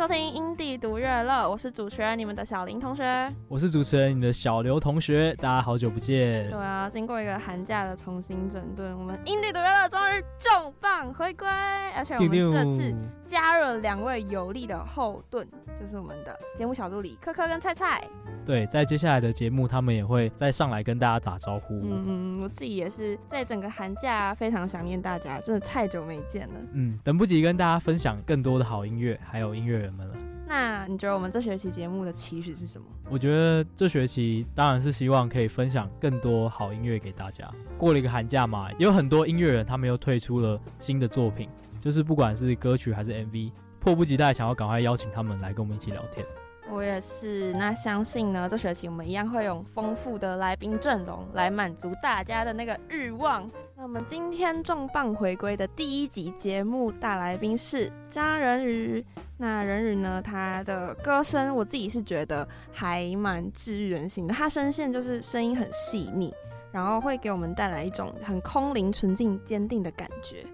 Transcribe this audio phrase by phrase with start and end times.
[0.00, 6.48] 迎收听《印地独乐乐》，我是主持人你们的小林同学，我是主持人你的小刘同学，大家好久不见。
[6.48, 11.46] 对啊，经过一个寒假的重新整顿，我们《印地独乐乐》终于重磅回归，
[11.94, 12.94] 而且我们这次
[13.26, 15.46] 加入了两位有力的后盾，
[15.78, 18.02] 就是我们的节目小助理科科跟菜菜。
[18.46, 21.74] 对，在接下来的节目，他们也会再上来跟大家打招呼。
[21.74, 26.54] 嗯嗯，我自己也是在整个寒假非常想念大家，真的太久没见了。
[26.72, 30.14] 嗯，等不及跟大家分享更多的好音乐，还有音乐人们了。
[30.46, 32.86] 那你觉得我们这学期节目的期许是什么？
[33.08, 37.48] 我觉得这学期当然是希望可以分享更多好音乐给大家。
[37.78, 41.48] 过了一个寒假嘛，也有很多音乐人他们又推出了新的作品，
[41.80, 46.26] 就是不管是歌曲还是 MV，迫不及待想要赶快邀请他们来跟我们一起聊天。
[46.72, 53.48] 我也是，那相信呢，这学期我们一样会用丰富的来宾阵容来满足大家的那个欲望。
[53.80, 59.02] 那我们今天重磅回归的第一集节目大来宾是张仁宇。
[59.38, 66.30] 那仁宇呢，他的歌声我自己是觉得还蛮治愈人心的，他声线就是声音很细腻，
[66.70, 70.44] 然后会给我们带来一种很空灵、纯净、坚定的感觉。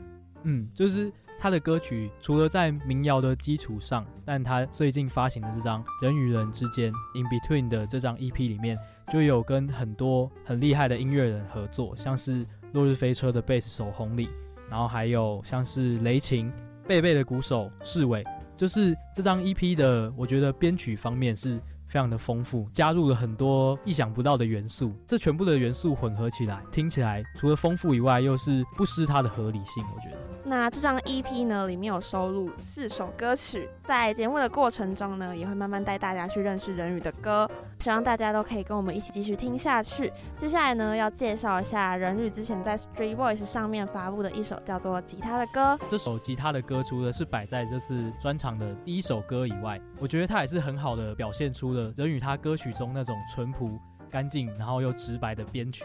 [0.45, 1.13] 嗯，就是。
[1.39, 8.79] 他的歌曲除了在民谣的基础上，但他最近发行的这张《人与人之间》In Between 的这张 EP 里面，
[9.13, 14.29] 就有跟很多很厉害的音乐人合作，像是落日飞车的贝斯手红里，
[14.69, 16.53] 然后还有像是雷琴、
[16.87, 18.23] 贝贝的鼓手世伟，
[18.55, 30.19] 就是这张 EP 的，我觉得编曲方面是非常的丰富，加入了很多意想不到的元素，这全部的元素混合起来，听起来除了丰富以外，又是不失它的合理性，我觉得。
[30.45, 40.13] 那这张 EP 呢，里面有收录四首歌曲，在节目的过程中呢，也会慢慢带大家去认识仁宇的歌，希望大家都可以跟我们一起继续听下去。
[40.37, 45.79] 接下来呢，要介绍一下人鱼之前在 Street Voice 上面发布的一首叫做《吉他的歌》。
[45.89, 53.79] 这首吉他的歌，除了是摆在这次专场的第一首歌以外，我觉得它也是很好的表现出了人与他歌曲中那种淳朴、
[54.11, 55.85] 干净，然后又直白的编曲。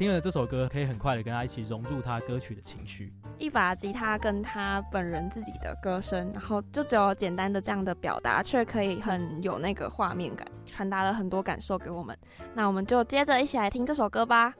[0.00, 3.12] 听了这首歌，可以很快的跟他一起融入他歌曲的情绪。
[3.36, 12.16] 一把吉他跟他本人自己的歌声，然后就只有简单的这样的表达，却可以很有那个画面感，传达了很多感受给我们。
[12.54, 14.54] 那我们就接着一起来听这首歌吧。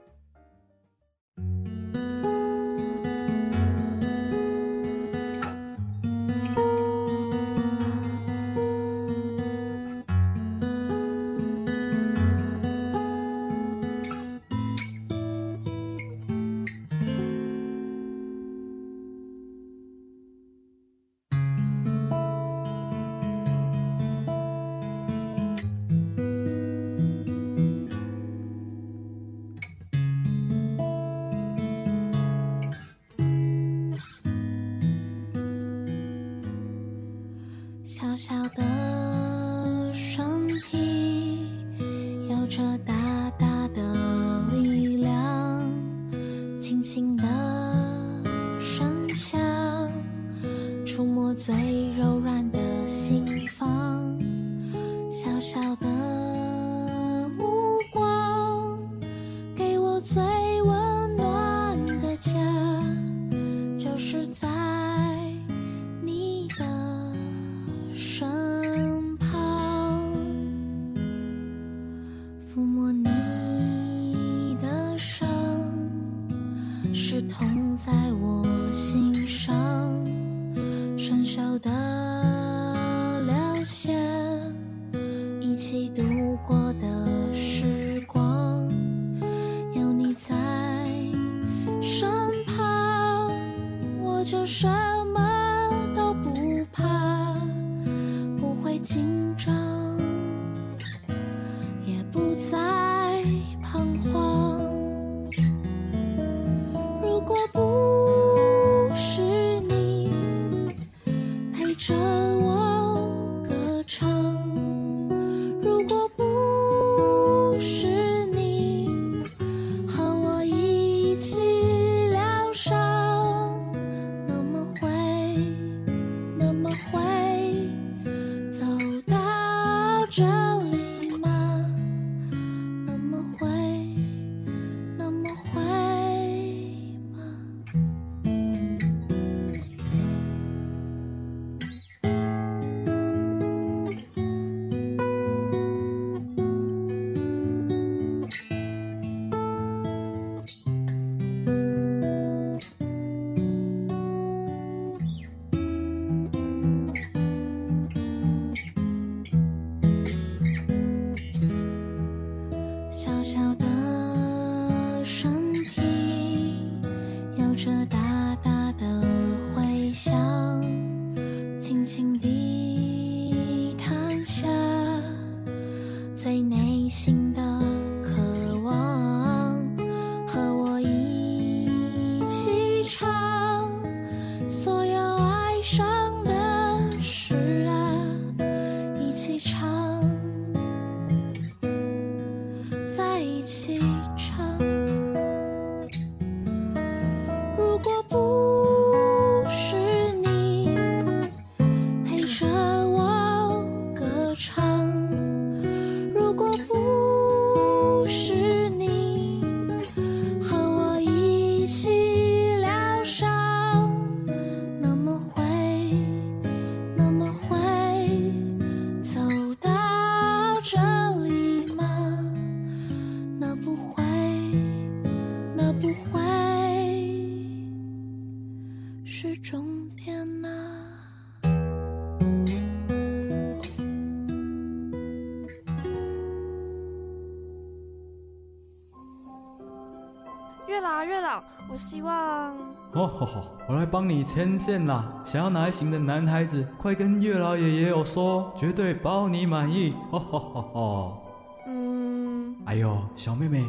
[240.70, 242.56] 月老啊，月老，我希望……
[242.92, 245.04] 哦吼吼，我来帮你牵线啦！
[245.24, 249.92] 想要哪一型的男孩子，快跟月老爷爷有说，绝对包你满意！
[250.12, 251.22] 哦吼吼吼。
[251.66, 253.68] 嗯，哎呦，小妹妹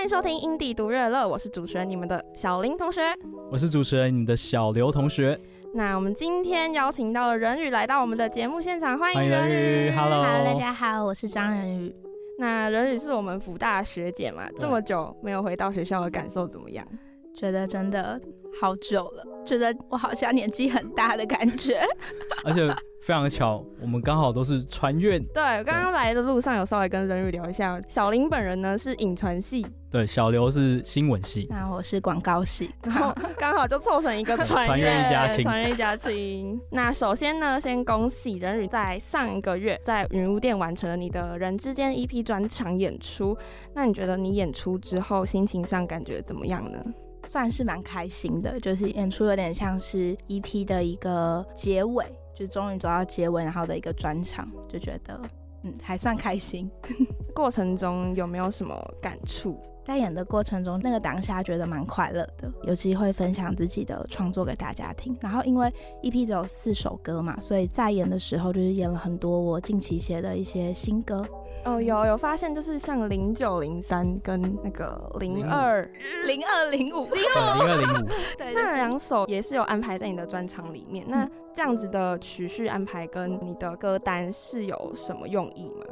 [0.00, 3.02] 欢迎收听《因地独乐乐》，我是主持人你们的小林同学，
[3.50, 5.38] 我是主持人你们的小刘同学。
[5.74, 9.90] 那我们今天邀请到了人宇来到我们的节目现场，欢迎人宇。
[9.90, 11.94] Hello，大家好，我是张人宇。
[12.38, 16.88] 那人宇是我们福大学姐嘛，这么久没有回到学校的感受怎么样？
[17.34, 18.18] 觉得真的
[18.58, 21.78] 好久了，觉得我好像年纪很大的感觉。
[22.42, 25.22] 而且非常巧，我们刚好都是传院。
[25.34, 29.66] 对，刚刚来的路上有稍微跟人宇聊一下，小林本人呢是影传系。
[29.90, 36.60] 对，小刘是新闻系，那我是广告系，然后刚好就凑成一个传 院一家亲，传院一家亲。
[36.70, 43.36] 那首先呢，先恭喜人宇在上一个月在云雾店完成了你的人之间 EP 专场演出。
[43.74, 46.78] 那你觉得你演出之后心情上感觉怎么样呢？
[47.24, 52.04] 算是蛮开心的，就是演出有点像是 EP 的一个结尾，
[52.40, 55.20] 就终于走到结尾，然后的一个专场，就觉得
[55.62, 56.70] 嗯还算开心。
[57.36, 59.60] 过程中有没有什么感触？
[59.84, 65.16] 在演的过程中，那个当下觉得蛮快乐的，有机会分享自己的创作给大家听。
[65.20, 65.72] 然后因为
[66.02, 71.26] EP 只有四首歌嘛，所以在演的时候就是演了很多我近期写的一些新歌。
[71.64, 75.82] 哦，有有发现，就是像零九零三跟那个零二
[76.26, 78.08] 零二零五零二零五，
[78.38, 81.04] 对，那两首也是有安排在你的专场里面。
[81.06, 85.84] 那这样子的曲序安排跟你的歌单是有什么用意吗？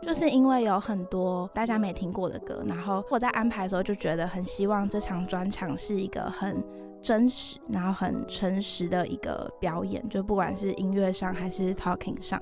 [0.00, 6.62] 就是因为有很多大家没听过的歌，然后我在安排的时候就觉得很希望这场专场是一个很
[7.02, 12.40] 真实，然后很诚实的一个表演，就不管是音乐上还是 talking 上。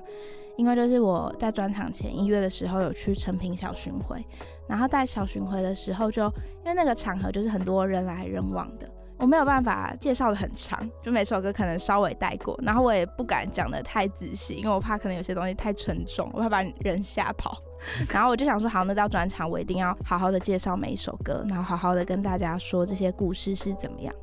[0.55, 4.25] 因为就是我在专场前一月的时候有去成品小巡回，
[4.67, 6.23] 然后在小巡回的时候就
[6.63, 8.89] 因为那个场合就是很多人来人往的。
[9.17, 17.57] 我没有办法介绍的很长，就每首歌可能稍微带过，然后我也不敢讲的太仔细，因为我怕可能有些东西太沉重，我怕把人吓跑。
[18.11, 24.13] 然后我就想说，好，那到专场我一定要好好的介绍每一首歌，然后好好的跟大家说这些故事是怎么样。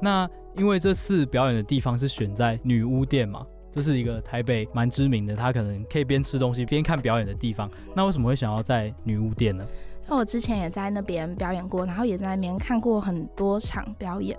[0.00, 7.70] 那因为这次表演的地方是选在女巫店嘛，这是一个台北蛮知名的，他可能可以边吃东西边看表演的地方。
[7.94, 9.64] 那为什么会想要在女巫店呢？
[10.04, 14.38] 因为我之前也在那边表演过，然后也在那边看过很多场表演。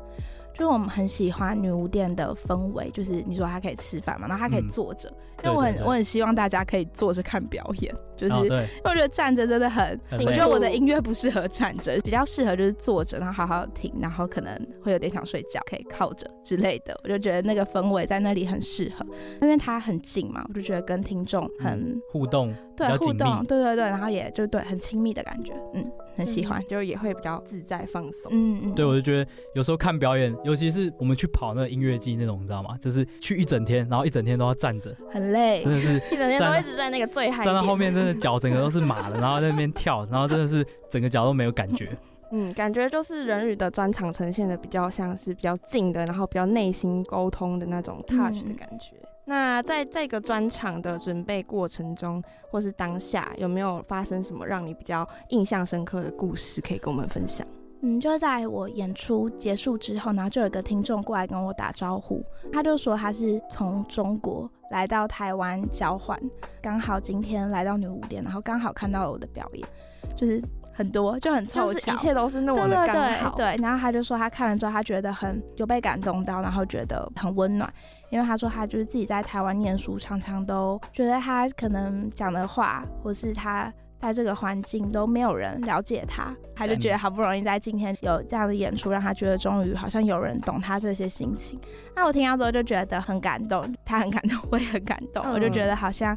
[0.53, 19.05] 就我们很喜欢女巫店的氛围，就是你说他可以吃饭嘛，然后他可以坐着，嗯，因为我很我很希望大家可以坐着看表演，就是，哦，因为我觉得站着真的很，我觉得我的音乐不适合站着，比较适合就是坐着，然后好好听，然后可能会有点想睡觉，可以靠着之类的，我就觉得那个氛围在那里很适合，
[19.41, 25.85] 因为它很近嘛，我就觉得跟听众很，嗯，互动，对互动，对对对，然后也就对很亲密的感觉，嗯。
[26.17, 28.31] 很喜欢，就是也会比较自在放松。
[28.33, 32.77] 嗯嗯，对，我就觉得有时候看表演，尤其是我们去跑那个音乐季那种，你知道吗？
[32.79, 41.89] 就是去一整天，然后一整天都要站着，很累，真的是 一整天都一直在那个最嗨，站到后面真的脚整个都是麻的，然后在那边跳，然后真的是整个脚都没有感觉。
[42.31, 48.95] 嗯，感觉就是人与的专场呈现的比较像是比较近的，然后比较内心沟通的那种 touch 的感觉。
[49.01, 57.43] 嗯那在这个专场的准备过程中，或是当下，有没有发生什么让你比较印象深刻的故事可以跟我们分享？
[57.81, 66.19] 嗯，就在我演出结束之后，然后就有一个听众过来跟我打招呼，他就说他是从中国来到台湾交换，
[66.61, 69.67] 刚好今天来到女巫店，然后刚好看到了我的表演，
[70.15, 70.41] 就是。
[70.77, 73.33] 很多就很凑巧，就是、一切都是那么的刚好。
[73.33, 77.73] 对，对，对，然后他就说他看了之后，他觉得很有被感动到，然后觉得很温暖。
[78.09, 83.73] 因为他说他就是自己在台湾念书，常常都觉得他可能讲的话，或是他
[84.05, 91.59] 在这个环境都没有人了解他，他就觉得好不容易在今天有这样的演出，让他觉得终于好像有人懂他这些心情。
[91.95, 95.23] 那我听到之后就觉得很感动，他很感动， 我也很感动。
[95.25, 96.15] 嗯、我就觉得好像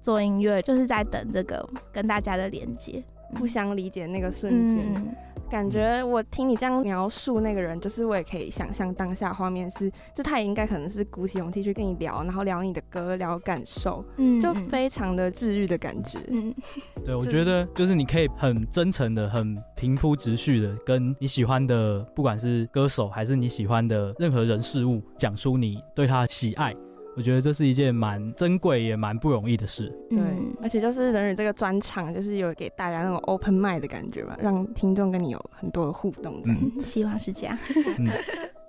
[0.00, 3.02] 做音乐就是在等这个跟大家的连接。
[3.38, 5.14] 互相理解那个瞬间，嗯，
[5.50, 16.18] 感觉我听你这样描述那个人，就是我也可以想象当下画面是，就他也应该可能是鼓起勇气去跟你聊，然后聊你的歌，聊感受，嗯，就非常的治愈的感觉。
[16.28, 16.54] 嗯，
[17.04, 26.74] 对，我觉得就是你可以很真诚的、很平铺直叙的跟你喜欢的，不管是歌手还是你喜欢的任何人事物，讲出你对他的喜爱。
[27.18, 29.92] 我觉得这是一件蛮珍贵也蛮不容易的事。
[30.08, 30.20] 对，
[30.62, 36.40] 而且就是人与这个专场，就是有给大家那种 open mind 的感觉吧，让听众跟你有很多的互动。
[36.44, 37.58] 嗯，希望是这样。
[37.98, 38.08] 嗯，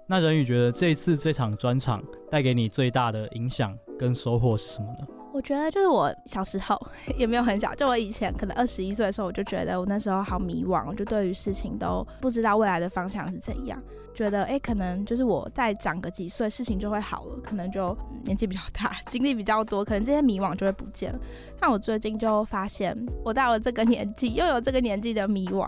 [0.08, 5.08] 那人与觉得这一次这场专场带给你最大的影响跟收获是什么呢？
[5.32, 6.76] 我觉得就是我小时候
[7.20, 13.80] 也没有很小，就我以前可能二十一岁的时候，我就觉得我那时候好迷惘，我就对于事情都不知道未来的方向是怎样。
[14.20, 21.20] 觉得哎、可能就是我再长个几岁，事情就会好了，可能就、年纪比较大， 经历比较多，可能这些迷惘就会不见了。
[21.62, 25.66] 那我最近就发现，我到了这个年纪，又有这个年纪的迷惘，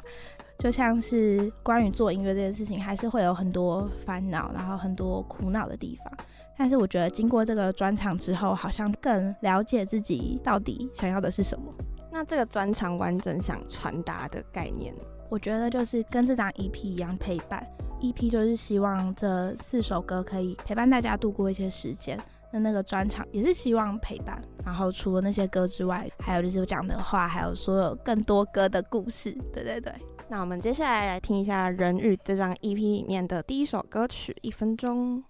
[0.59, 6.13] 就像是关于做音乐这件事情，还是会有很多烦恼，然后很多苦恼的地方。
[6.57, 11.73] 但是我觉得经过这个专场之后，好像更了解自己到底想要的是什么。
[12.11, 14.93] 那这个专场完整想传达的概念，
[15.31, 17.65] 我觉得就是跟这张 EP 一样陪伴。
[18.01, 22.19] EP 就是希望这四首歌可以陪伴大家度过一些时间。
[22.51, 24.41] 那那个专场也是希望陪伴。
[24.65, 29.31] 然后除了那些歌之外，还有就是我讲的话，还有所有更多歌的故事。
[29.53, 29.93] 对对对。
[30.27, 35.23] 那我们接下来来听一下《人与》这张 EP 里面的第一首歌曲《一分钟》。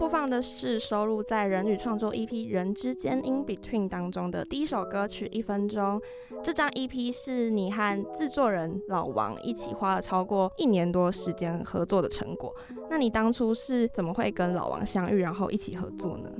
[0.00, 6.00] 播放的是收录在人与创作 EP《人之间 In Between》当中的第一首歌曲《一分钟》。
[6.42, 12.50] 这张 EP 是你和制作人老王一起花了超过一年多时间合作的成果。
[12.88, 16.30] 那你当初是怎么会跟老王相遇，然后一起合作呢？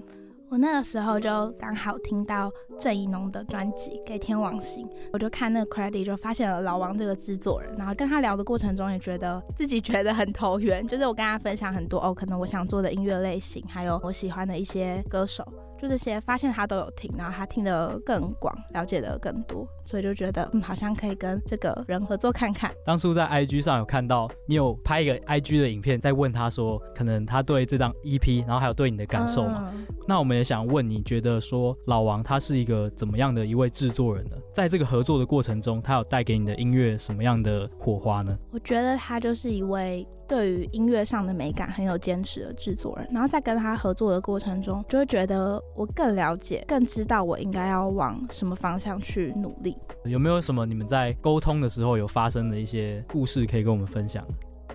[0.51, 15.47] 我那个时候就刚好听到郑宜农的专辑《给天王星》，我就看那个 credit 就发现了老王这个制作人，然后跟他聊的过程中也觉得自己觉得很投缘，就是我跟他分享很多哦，可能我想做的音乐类型，还有我喜欢的一些歌手。
[15.81, 22.71] 就这些，发现他都有听，然后他听得更广，了解的更多，所以就觉得嗯，好像可以跟这个人合作看看。
[22.85, 29.73] 当初在 IG 上有看到你有拍一个 IG 的影片，在问他说，可能他对这张 EP，然后还有对你的感受嘛？
[29.73, 34.33] 嗯、那我们也想问，你觉得说老王他是一个怎么样的一位制作人呢？
[34.53, 38.37] 在这个合作的过程中，他有带给你的音乐什么样的火花呢？
[38.51, 40.05] 我觉得他就是一位。
[40.27, 49.77] 对于音乐上的美感很有坚持的制作人，然后在跟他合作的过程中，就会觉得我更了解、更知道我应该要往什么方向去努力。
[50.05, 54.25] 有没有什么你们在沟通的时候有发生的一些故事可以跟我们分享？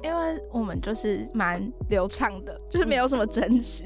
[0.05, 3.83] 因为我们就是蛮流畅的，就是没有什么争执。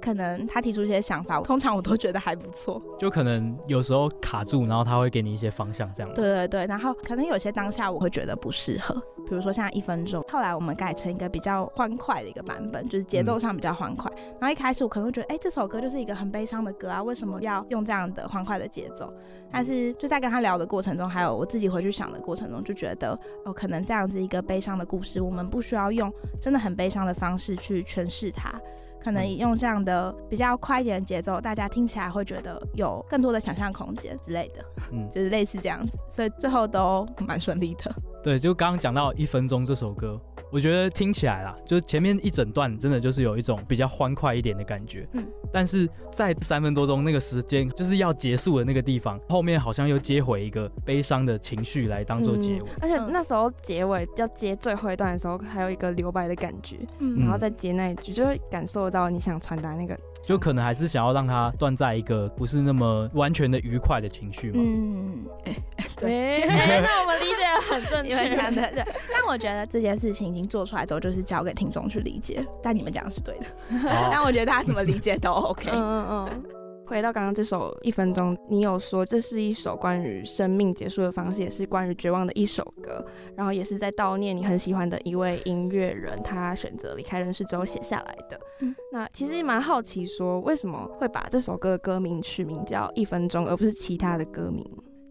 [0.00, 2.82] 可能他提出一些想法，通常我都觉得还不错。
[2.98, 6.12] 就可能有时候卡住，然后他会给你一些方向，这样。
[6.14, 8.94] 对对对，然后可能有些当下我会觉得不适合，
[9.28, 14.10] 比如说像一分钟，后来我们改成一个比较欢快的一个版本，就是节奏上比较欢快。
[14.16, 19.12] 嗯、然后一开始我可能会觉得，哎，这首歌就是一个很悲伤的歌啊，为什么要用这样的欢快的节奏？
[19.50, 28.52] 但是就在跟他聊的过程中，还有我自己回去想的过程中，就觉得哦，可能这样子一个悲伤的故事，我们不需要用真的很悲伤的方式去诠释它，
[29.00, 37.94] 可能用这样的比较快一点的节奏，大家听起来会觉得有更多的想象空间之类的，嗯，就是类似这样子，所以最后都蛮顺利的。
[38.22, 40.20] 对，就刚刚讲到一分钟这首歌。
[40.50, 59.98] 我觉得听起来啦，就前面一整段真的就是有一种比较欢快一点的感觉，嗯，但是在三分多钟那个时间就是要结束的那个地方，后面好像又接回一个悲伤的情绪来当做结尾，嗯，而且那时候结尾要接最后一段的时候，还有一个留白的感觉，嗯，然后再接那一句，就会感受到你想传达那个。
[60.20, 64.56] 就可能还是想要让他断在一个不是那么完全的愉快的情绪嘛。
[64.58, 65.56] 嗯，哎，
[65.96, 68.28] 对，欸、那我们理解很正确。
[68.50, 68.84] 对对。
[69.10, 72.44] 但我觉得这件事情已经做出来之后，就是交给听众去理解。
[72.62, 73.46] 但你们讲的是对的。
[73.90, 75.70] 哦、但我觉得大家怎么理解都 OK。
[75.74, 76.44] 嗯嗯嗯。
[76.86, 83.04] 回到刚刚这首一分钟，你有说这是一首关于生命结束的方式，也是关于绝望的一首歌，
[83.36, 88.40] 然后也是在悼念你很喜欢的一位音乐人，他选择离开人世之后写下来的。
[88.60, 94.66] 嗯，那其实也蛮好奇，说为什么会把这首歌的歌名取名叫一分钟，而不是其他的歌名？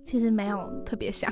[0.08, 1.30] 其实没有特别想，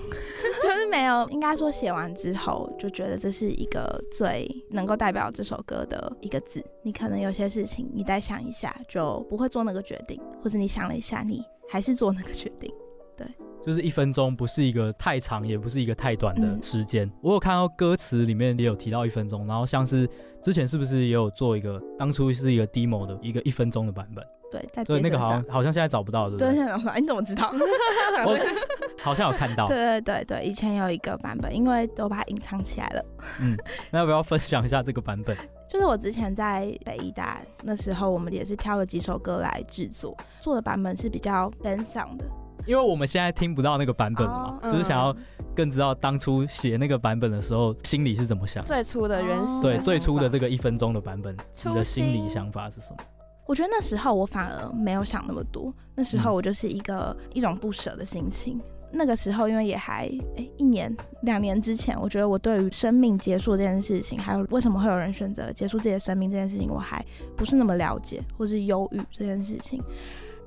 [0.62, 1.28] 就是没有。
[1.30, 6.62] 应该说写完之后就觉得这是一个最能够代表这首歌的一个字。
[6.84, 12.70] 你可能有些事情你再想一下就不会做那个决定，或者你想了一下你还是做那个决定。
[13.16, 13.26] 对，
[13.66, 17.08] 就是一分钟不是一个太长也不是一个太短的时间。
[17.08, 20.06] 嗯、我有看到歌词里面也有提到一分钟，然后像是
[20.44, 24.22] 之前是不是也有做一个当初是一个 demo 的一个一分钟的版本？
[24.60, 26.48] 对，在对那个好像好像现在找不到，对不对？
[26.50, 26.96] 对，现在找不到。
[26.96, 27.52] 你怎么知道？
[28.26, 28.38] 我
[29.04, 29.68] 好像有看到。
[29.68, 33.06] 对对对对，以前有一个版本，因为都把它隐藏起来了。
[33.42, 33.58] 嗯，
[33.92, 35.36] 那要不要分享一下这个版本？
[35.68, 42.26] 就是我之前在北艺大那时候，我们也是挑了几首歌来制作，做的版本是比较 band sound 的。
[42.66, 45.16] 因为我们现在听不到那个版本嘛，哦、就是想要
[45.56, 48.64] 更知道当初写那个版本的时候，心里是怎么想。
[48.66, 49.62] 最初的原始。
[49.62, 52.98] 对，最初的这个一分钟的版本，你的心理想法是什么？
[53.46, 58.60] 我觉得那时候我反而没有想那么多，那时候我就是一个、嗯、一种不舍的心情。
[58.92, 67.04] 那个时候因为也还诶、欸、一年两年之前，我觉得我对于生命结束这件事情，还有为什么会有人选择结束自己的生命这件事情，我还
[67.36, 69.84] 不是那么了解，或是忧郁这件事情。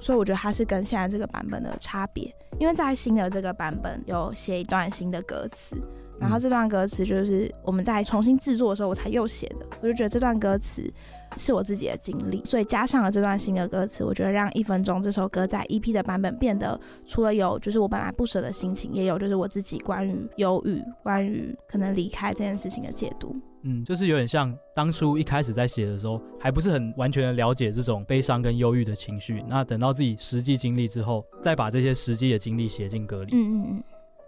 [0.01, 5.77] 所以我觉得它是跟现在这个版本的差别，因为在新的这个版本有写一段新的歌词。
[6.21, 10.83] 然后这段歌词就是我们在重新制作的时候我才又写的，我就觉得这段歌词
[11.39, 23.35] 是我自己的经历，所以加上了这段新的歌词，我觉得让一分钟这首歌在 EP 的版本变得除了有就是我本来不舍的心情，也有就是我自己关于忧郁、关于可能离开这件事情的解读。
[23.63, 29.43] 嗯，就是有点像当初一开始在写的时候，还不是很完全的了解这种悲伤跟忧郁的情绪。
[29.49, 33.31] 那等到自己实际经历之后，再把这些实际的经历写进歌里。
[33.33, 33.83] 嗯嗯嗯。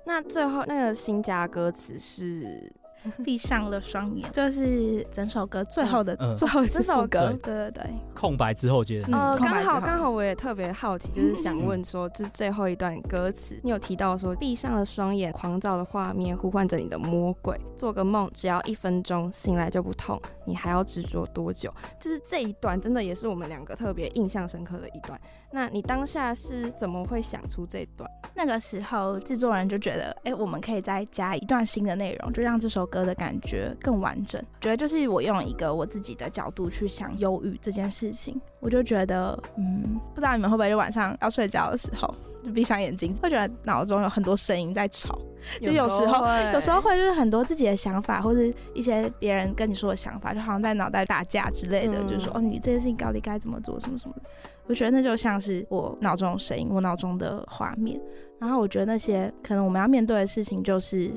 [0.07, 2.73] 那最后那个新加歌词是。
[3.25, 7.37] 闭上了双眼，就是整首歌最后的最后一次首歌。
[7.43, 7.85] 对对对，
[8.15, 9.17] 空白之后接的。
[9.17, 21.73] 呃，刚好刚好，我也特别好奇，就是想 问说，这最后一段歌词，你有提到说，闭上了双眼，狂躁的画面呼唤着你的魔鬼，做个梦，只要一分钟，醒来就不痛，你还要执着多久？
[22.01, 25.19] 就是这一段，真的也是我们两个特别印象深刻的一段。
[25.53, 28.11] 那你当下是怎么会想出这一段？
[28.35, 34.43] 那个时候制作人就觉得，哎、我们可以再加一段新的内容，就让这首歌的感觉更完整。
[34.61, 42.13] 觉得就是我用一个我自己的角度去想忧郁这件事情，我就觉得，嗯，不知道你们会不会就晚上要睡觉的时候，
[42.45, 45.19] 就闭上眼睛，会觉得脑中有很多声音在吵，
[45.61, 48.41] 就有时候有时候会就是很多自己的想法，或者
[48.75, 54.23] 一些别人跟你说的想法，就好像在脑袋打架之类的，嗯、就是说，哦，你这件事情到底该怎么做，什么什么的。
[54.67, 58.01] 我觉得那就像是我脑中的声音，我脑中的画面。
[58.39, 61.11] 然后我觉得那些可能我们要面对的事情，就是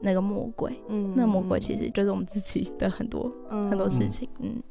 [0.00, 0.72] 那个魔鬼。
[0.88, 4.28] 嗯，那魔鬼其实就是我们自己的很多、嗯、很多事情。
[4.38, 4.62] 嗯，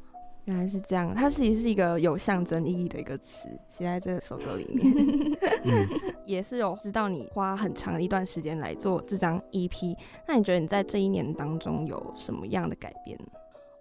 [0.50, 1.14] 原来是这样。
[1.14, 4.92] 它其实是一个有象征意义的一个词，写在这首歌里面。
[5.64, 5.88] 嗯，
[6.26, 9.96] 也是有知道你花很长一段时间来做这张 EP。
[10.26, 13.39] 那你觉得你在这一年当中有什么样的改变呢？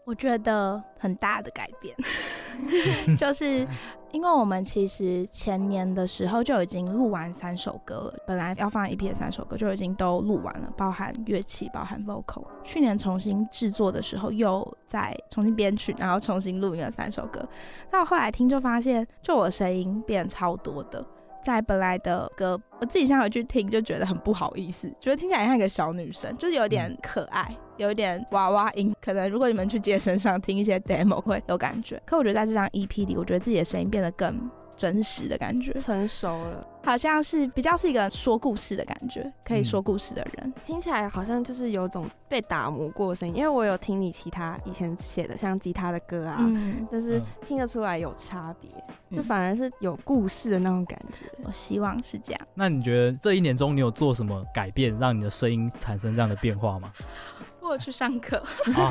[0.09, 1.95] 我觉得很大的改变，
[3.15, 3.67] 就是
[4.11, 12.43] 因为我们其实前年的时候就已经录完三首歌了，本来要放 EP 的三首歌就已经都录完了，包含乐器，包含 vocal。
[12.63, 17.47] 去年重新制作的时候，又再重新编曲，然后重新录音了三首歌。
[17.91, 21.05] 那我后来听就发现，就我声音变超多的。
[21.43, 28.93] 在本来的歌，我自己现在回去听就觉得很不好意思，觉得听起来像一个小女生，就是有点可爱，有一点娃娃音。
[29.01, 34.49] 可能如果你们去街身上听一些 demo 会有感觉，可我觉得在这张 EP 里，我觉得自己的声音变得更
[34.79, 43.35] 真实的感觉，成熟了，好像是比较是一个说故事的感觉，可以说故事的人，嗯、听起来好像就是有种被打磨过的声音。
[43.35, 48.69] 因为我有听你其他以前写的像吉他的歌啊，嗯、就是听得出来有差别，
[49.09, 51.25] 嗯、就反而是有故事的那种感觉。
[51.43, 52.41] 我希望是这样。
[52.53, 56.93] 那你觉得这一年中你有做什么改变，让你的声音产生这样的变化吗？
[57.59, 58.41] 我有去上课，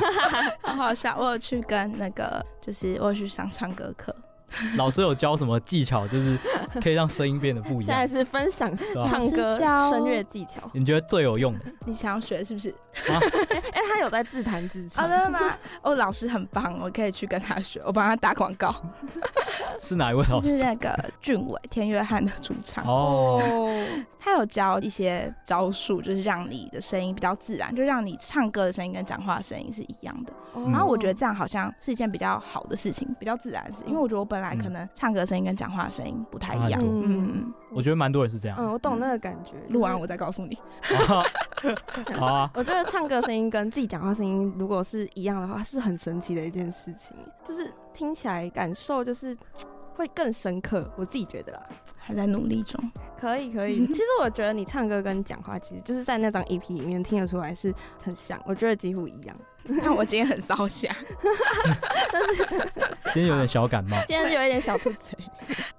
[0.61, 1.17] 好好笑。
[1.19, 4.15] 我有去跟那个，就是我有去上唱歌课。
[4.77, 6.37] 老师有教什么技巧，就是
[6.81, 7.85] 可以让声音变得不一样。
[7.85, 8.71] 现在是分享
[9.05, 11.65] 唱歌声乐技巧，你觉得最有用的？
[11.85, 12.73] 你想要学是不是？
[13.07, 15.07] 哎、啊欸，他有在自弹自唱。
[15.09, 15.39] 真的吗？
[15.81, 18.75] 哦，老师很棒，我可以去跟他学，我帮他打广告。
[19.81, 20.57] 是哪一位老师？
[20.57, 22.83] 是那个俊伟，天约翰的主唱。
[22.85, 23.41] 哦，
[24.19, 30.33] 他有教一些招数，就是让你的声音比较自然，就让你唱歌的声音跟讲话的声音是一样的。
[30.71, 33.77] 然后我觉得这样好像是一件比较好的事情，比较自然的事。
[33.85, 36.81] 因为我觉得我本来可能唱歌声音跟讲话声音不太一样。
[36.83, 38.57] 嗯，我觉得蛮多人是这样。
[38.59, 39.51] 嗯，我懂那个感觉。
[39.69, 40.57] 录完我再告诉你。
[42.17, 42.49] 好啊。
[42.55, 47.15] 我觉得唱歌声音跟自己讲话声音如果是一样的话，是很神奇的一件事情。
[47.43, 49.37] 就是听起来感受就是
[49.99, 51.61] 会更深刻，我自己觉得啦。
[51.97, 52.81] 还在努力中。
[53.19, 53.85] 可以可以。
[53.93, 59.35] 其实我觉得你唱歌跟讲话，其实就是在那张 EP 里面听得出来是很像，我觉得几乎一样。
[59.63, 60.91] 那我今天很烧香，
[62.11, 62.45] 但是
[63.13, 65.19] 今天有点小感冒，今天有一点小吐嘴。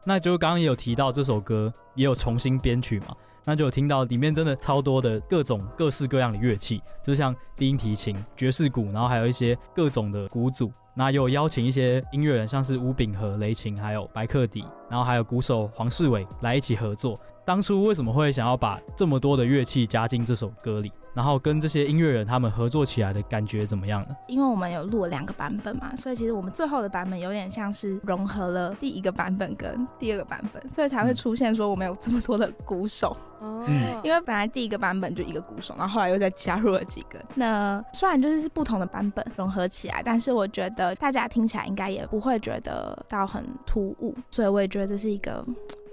[0.05, 10.71] 那就刚刚也有提到这首歌也有重新编曲嘛，那就有听到里面真的超多的各种各式各样的乐器，就像低音提琴、爵士鼓，然后还有一些各种的鼓组。
[11.01, 17.19] 那又邀请一些音乐人，像是吴秉和、雷琴，还有白克迪，然后还有鼓手黄世伟来一起合作。
[17.43, 20.93] 当初为什么会想要把这么多的乐器加进这首歌里？
[21.15, 24.17] 然后跟这些音乐人他们合作起来的感觉怎么样呢？
[24.29, 33.17] 因为我们有录了两个版本嘛，所以其实我们最后的版本有点像是融合了第一个版本跟第二个版本，所以才会出现说我们有这么多的鼓手。
[33.43, 37.19] 嗯，因为本来第一个版本就一个鼓手，然后后来又再加入了几个。
[37.35, 45.45] 那虽然就是是不同的版本融合起来，但是我觉得大家听起来应该也不会觉得到很突兀，所以我也觉得这是一个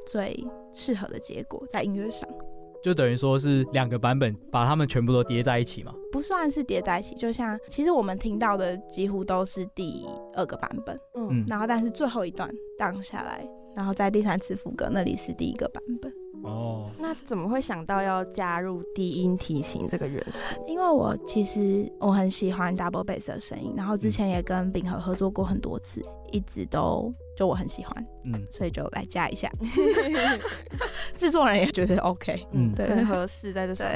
[0.06, 2.30] 最适合的结果在音乐上。
[2.84, 5.94] 就等于说是两个版本，把它们全部都叠在一起嘛？
[6.12, 16.12] 不算是叠在一起，就像其实我们听到的几乎都是第二个版本，嗯，然后但是最后一段荡下来，然后在第三次副歌那里是第一个版本。
[16.44, 20.54] 哦，那怎么会想到要加入低音提琴这个乐器？
[20.68, 26.00] 因为我其实我很喜欢 double bass 的声音，然后之前也跟秉和合作过很多次，
[26.32, 27.14] 一直都。
[27.38, 29.48] 就我很喜欢，嗯，所以就来加一下。
[31.16, 33.90] 制作人也觉得 OK，嗯，对，很合适在这首歌。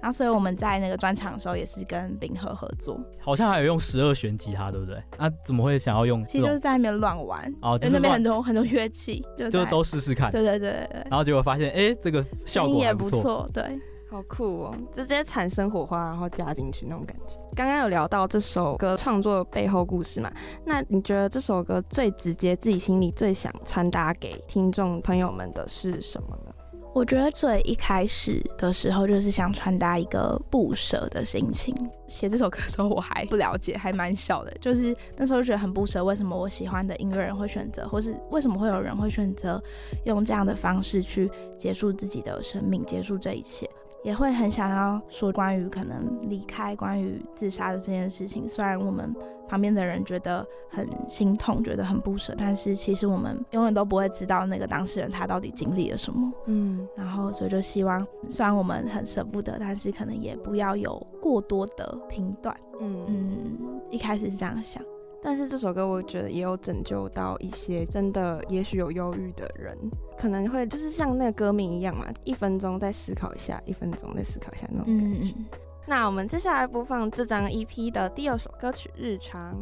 [0.00, 2.98] 然后，所以我们在那个专场的时候也是跟林和合作。
[3.20, 4.96] 好像还有用十二弦吉他，对不对？
[5.18, 6.24] 那、啊、怎么会想要用？
[6.24, 10.30] 其实就是在那边乱玩哦，就那边很多很多乐器，就就都试试看。
[10.32, 11.06] 对对对对对。
[11.10, 13.62] 然后结果发现，哎、欸，这个效果也不错，对。
[14.08, 14.74] 好酷哦！
[14.94, 17.34] 直接产生火花，然后加进去那种感觉。
[17.54, 20.32] 刚刚有聊到这首歌创作的背后故事嘛？
[20.64, 26.54] 那你觉得这首歌最直接、自己心里最想传达给听众朋友们的是什么呢？
[26.94, 31.74] 我觉得最一开始的时候，就是想传达一个不舍的心情。
[32.06, 36.02] 写这首歌的时候，我还不了解，还蛮小的，就是那时候觉得很不舍。
[36.02, 39.62] 为什么我喜欢的音乐人会选择，或是为什么会有人会选择
[40.04, 43.68] 用这样的方式去结束自己的生命，结束这一切？
[44.06, 48.48] 也会很想要说关于可能离开、关于自杀的这件事情。
[48.48, 49.12] 虽然我们
[49.48, 56.32] 旁边的人觉得很心痛，觉得很不舍，但是其实我们永远都不会知道那个当事人他到底经历了什么。
[56.44, 62.56] 嗯，然后所以就希望，虽然我们很舍不得，但是可能也不要有过多的评断。
[62.80, 64.80] 嗯嗯，一开始是这样想。
[65.22, 69.76] 但是这首歌我觉得也有拯救到一些真的也许有忧郁的人，
[70.16, 75.34] 可能会就是像那个歌名一样嘛，一分钟再思考一下，一分钟再思考一下那种感觉。
[75.36, 75.46] 嗯、
[75.86, 79.54] 那我们接下来播放这张 EP 的第二首歌曲《日常》。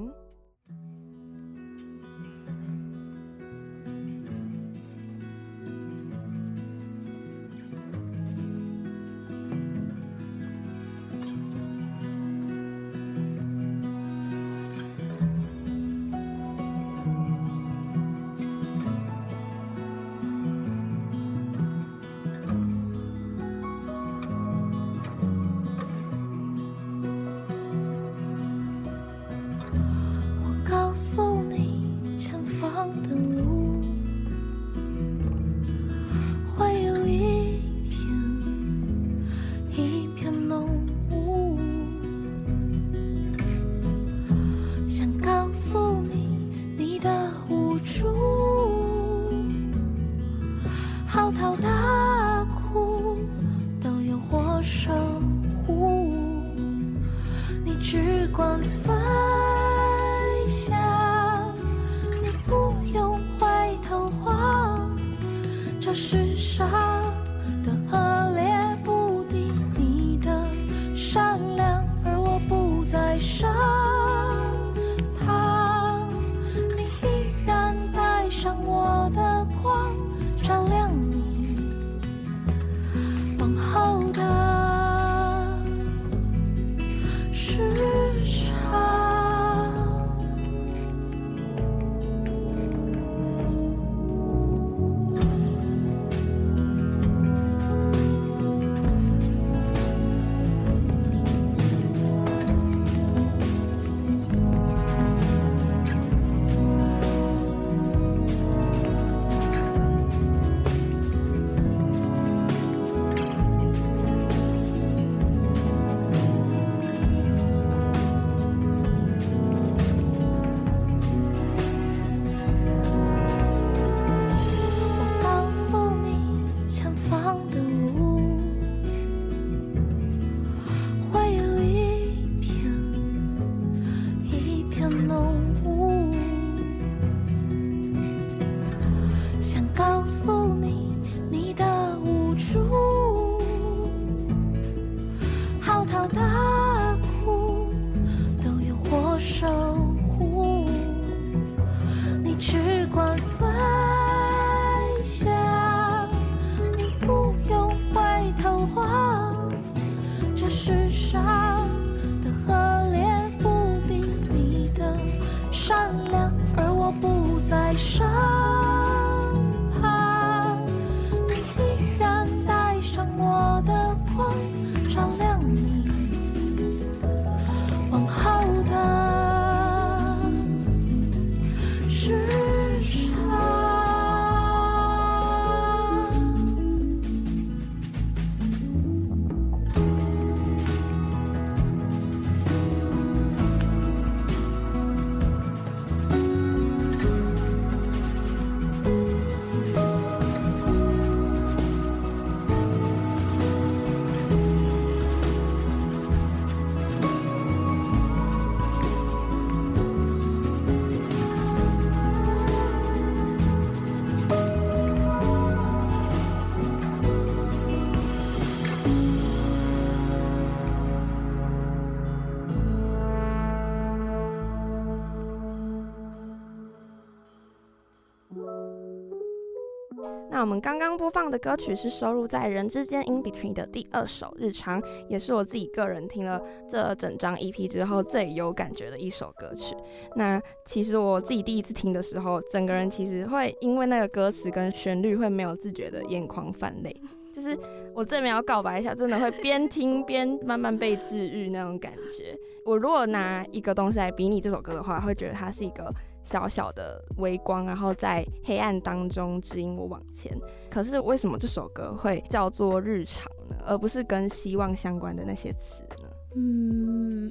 [230.45, 234.79] 我们刚刚播放的歌曲是收录在《人之间 In Between》的第二首《日常》，
[235.09, 239.75] 也是我自己个人听了这整张 EP 之后最有感觉的一首歌曲。
[240.17, 246.95] 那其实我自己第一次听的时候，整个人其实会因为那个歌词跟旋律会没有自觉的眼眶泛泪，
[247.33, 247.59] 就是
[247.95, 252.39] 我这边要告白一下，真的会边听边慢慢被治愈那种感觉。
[252.67, 255.91] 我如果拿一个东西来比拟这首歌的话，会觉得它是一个。
[256.25, 260.37] 小小的微光，然后在黑暗当中指引我往前。
[260.71, 263.57] 可是为什么这首歌会叫做日常呢？
[263.67, 266.09] 而不是跟希望相关的那些词呢？
[266.37, 267.31] 嗯，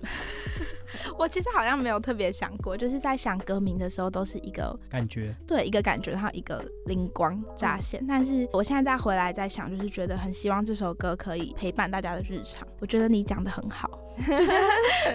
[1.19, 8.01] 我其实好像没有特别想过，就是在想歌名的时候都是一个感觉，对，一个感觉，然后一个灵光乍现。
[8.03, 8.07] 嗯。
[8.07, 12.67] 但是我现在再回来再想，就是觉得很希望这首歌可以陪伴大家的日常。
[12.79, 13.99] 我觉得你讲的很好。
[14.27, 14.53] 就是，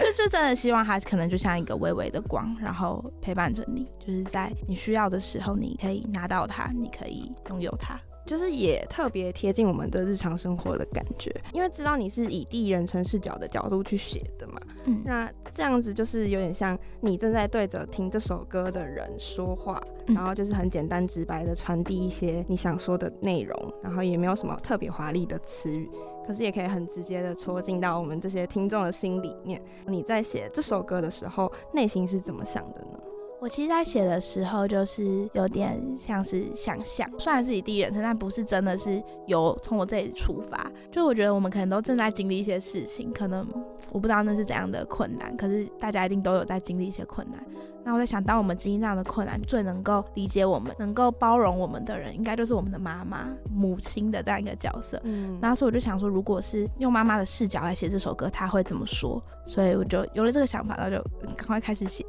[0.01, 7.97] 就就真的希望它可能就像一个微微的光，然后陪伴着你，就是在你需要的时候，你可以拿到它，你可以拥有它，
[8.29, 11.33] 就是也特别贴近我们的日常生活的感觉。
[11.51, 25.89] 因为知道你是以第一人称视角的角度去写的嘛，嗯，那这样子就是有点像你正在对着听这首歌的人说话，然后就是很简单直白的传递一些你想说的内容，然后也没有什么特别华丽的词语。
[26.27, 29.59] 可是也可以很直接的戳进到我们这些听众的心里面。
[29.87, 32.98] 你在写这首歌的时候，内心是怎么想的呢？
[33.41, 40.69] 我其实，在写的时候，就是有点像是想象，虽然是以第一人称，但不是真的是由从我这里出发。
[40.91, 43.47] 就我觉得，我们可能都正在经历一些事情，可能
[43.91, 47.41] 我不知道那是怎样的困难，可是大家一定都有在经历一些困难。
[47.85, 54.99] 那我在想，当我们经历这样的困难，最能够理解我们、能够包容我们的人，应该就是我们的妈妈、母亲的这样一个角色。
[55.03, 59.21] 嗯，然后所以我就想说，如果是用妈妈的视角来写这首歌，她会怎么说？
[59.47, 61.01] 所以我就有了这个想法，然后就
[61.35, 62.05] 赶快开始写。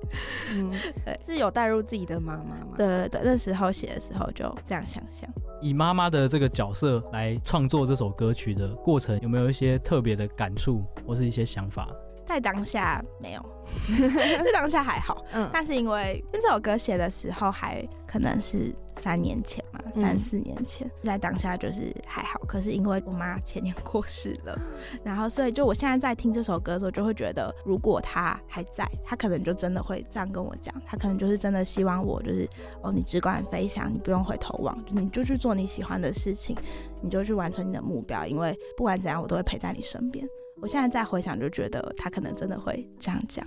[0.55, 0.71] 嗯，
[1.07, 2.75] 对，是有带入自己的妈妈吗？
[2.77, 5.31] 对对对，那时候写的时候就这样想象，
[5.63, 11.89] 以妈妈的这个角色来创作这首歌曲的过程，有没有一些特别的感触或是一些想法？
[12.27, 13.45] 在当下没有，
[14.45, 22.39] 在当下还好，嗯，但是因为因为这首歌写的时候还可能是三年前嘛，三四年前，嗯，在当下就是还好。
[22.47, 24.57] 可是因为我妈前年过世了，
[25.03, 32.49] 然后所以就我现在在听这首歌的时候，就会觉得如果她还在，她可能就真的会这样跟我讲，她可能就是真的希望我就是
[32.83, 36.57] 哦，你只管飞翔，你不用回头望，你就去做你喜欢的事情，
[37.01, 40.29] 你就去完成你的目标，因为不管怎样，我都会陪在你身边。
[40.61, 43.47] 我现在再回想，就觉得他可能真的会这样讲，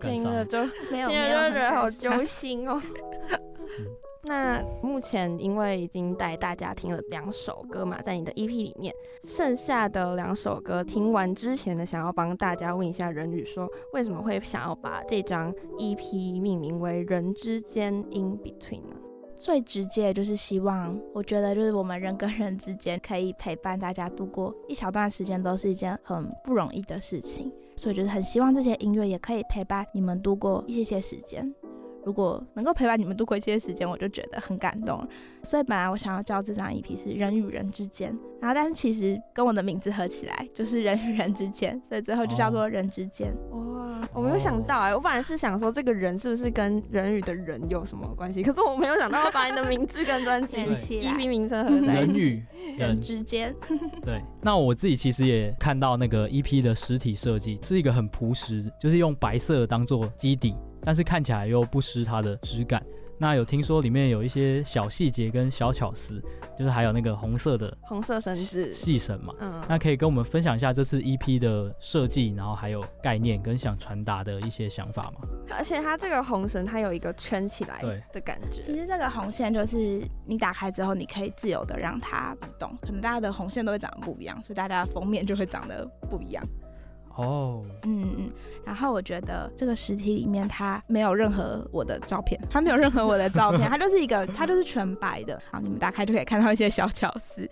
[0.00, 0.58] 听了就
[0.90, 2.80] 没有，听了就觉得好揪心哦。
[4.28, 8.92] 那目前因为已经带大家听了两首歌嘛，在你的 EP 里面，
[9.22, 18.96] 剩下的两首歌听完之前呢，想要帮大家问一下人宇，说为什么会想要把这张 EP 命名为《人之间 In Between》呢？
[19.38, 31.54] 最直接的就是希望，我觉得就是我们人跟人之间可以陪伴大家度过一小段时间，都是一件很不容易的事情，所以就是很希望这些音乐也可以陪伴你们度过一些些时间。
[32.06, 34.96] 如果能够陪伴你们度过一些时间，我就觉得很感动。
[35.42, 43.34] 所以本来我想要叫这张 EP 是人与人之间，然后但是其实跟我的名字合起来就是人与人之间，所以最后就叫做人之间。
[43.50, 50.58] 哇，我没有想到哎、欸，我本来是想说这个人是不是跟人与的人有什么关系，可是我没有想到要把你的名字跟专辑
[51.02, 52.12] EP 名称合在一起。
[52.12, 52.44] 人与
[52.78, 53.52] 人之间。
[54.04, 60.54] 对，那我自己其实也看到那个 EP 的实体设计是一个很朴实，就是用白色当做基底。
[60.82, 62.82] 但是看起来又不失它的质感。
[63.18, 66.22] 那有听说里面有一些小细节跟小巧思，
[66.54, 69.32] 就是还有那个红色的红色绳子细绳嘛。
[69.40, 75.26] 嗯，那可以跟我们分享一下这次 EP 的设计，然后还有概念跟想传达的一些想法吗？
[75.56, 77.80] 而且它这个红绳它有一个圈起来
[78.12, 78.60] 的感觉。
[78.60, 82.76] 其实这个红线就是你打开之后，你可以自由的让它不动。
[82.82, 86.44] 可能大家的红线都会长得不一样，所以大家的封面就会长得不一样。
[87.16, 88.30] 哦，嗯嗯，
[88.64, 95.40] 然后我觉得这个实体里面它没有任何我的照片，它没有任何我的照片，它就是一个，它就是全白的。
[95.50, 97.48] 好，你们打开就可以看到一些小巧思，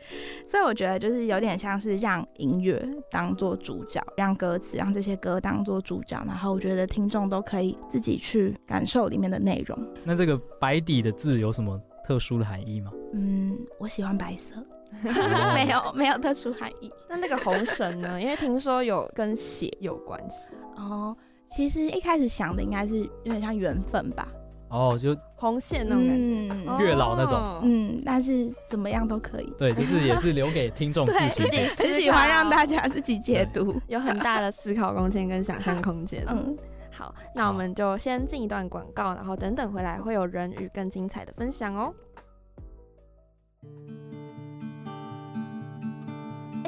[0.47, 9.79] 所以我觉得就是有点像是让音乐当做主角，让歌词，让这些歌当做主角，然后我觉得听众都可以自己去感受里面的内容。
[10.05, 12.93] 那这个白底的字有什么特殊的含义吗？
[13.15, 14.63] 嗯，我喜欢白色。
[15.55, 16.93] 没有没有特殊含义。
[17.09, 18.21] 那那个红绳呢？
[18.23, 21.17] 因为听说有跟血有关系哦。
[21.51, 24.27] 其实一开始想的应该是有点像缘分吧。
[24.71, 27.61] 哦，就红线那种感觉，嗯、月老那种。
[27.63, 29.53] 嗯，但是怎么样都可以。
[29.57, 36.25] 对，就是也是留给听众 自己自己很喜欢让大家自己解读，有很大的思考空间跟想象空间。
[36.29, 36.57] 嗯，
[36.91, 41.95] 好，那我们就先进一段广告，然后等等回来会有人宇更精彩的分享哦。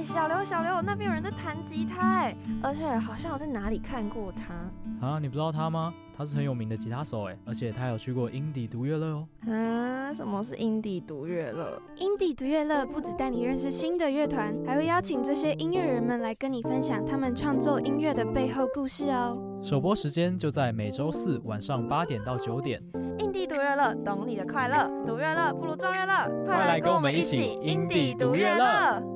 [0.07, 5.18] 小刘，小刘，那边有人在弹吉他哎，而且好像我在哪里看过他啊？
[5.18, 5.92] 你不知道他吗？
[6.16, 9.28] 他是很有名的吉他手哎，而且他有去过英迪独乐乐哦。
[9.50, 11.82] 啊，什么是英迪独乐乐？
[11.96, 19.36] 英迪独乐乐不只带你认识新的乐团，还会邀请这些音乐人们来跟你分享他们创作音乐的背后故事哦。
[19.62, 22.80] 首播时间就在每周四晚上八点到九点。
[23.18, 29.16] 英迪独乐乐，懂你的快乐，独乐乐不如众乐乐，快来跟我们一起英迪独乐乐。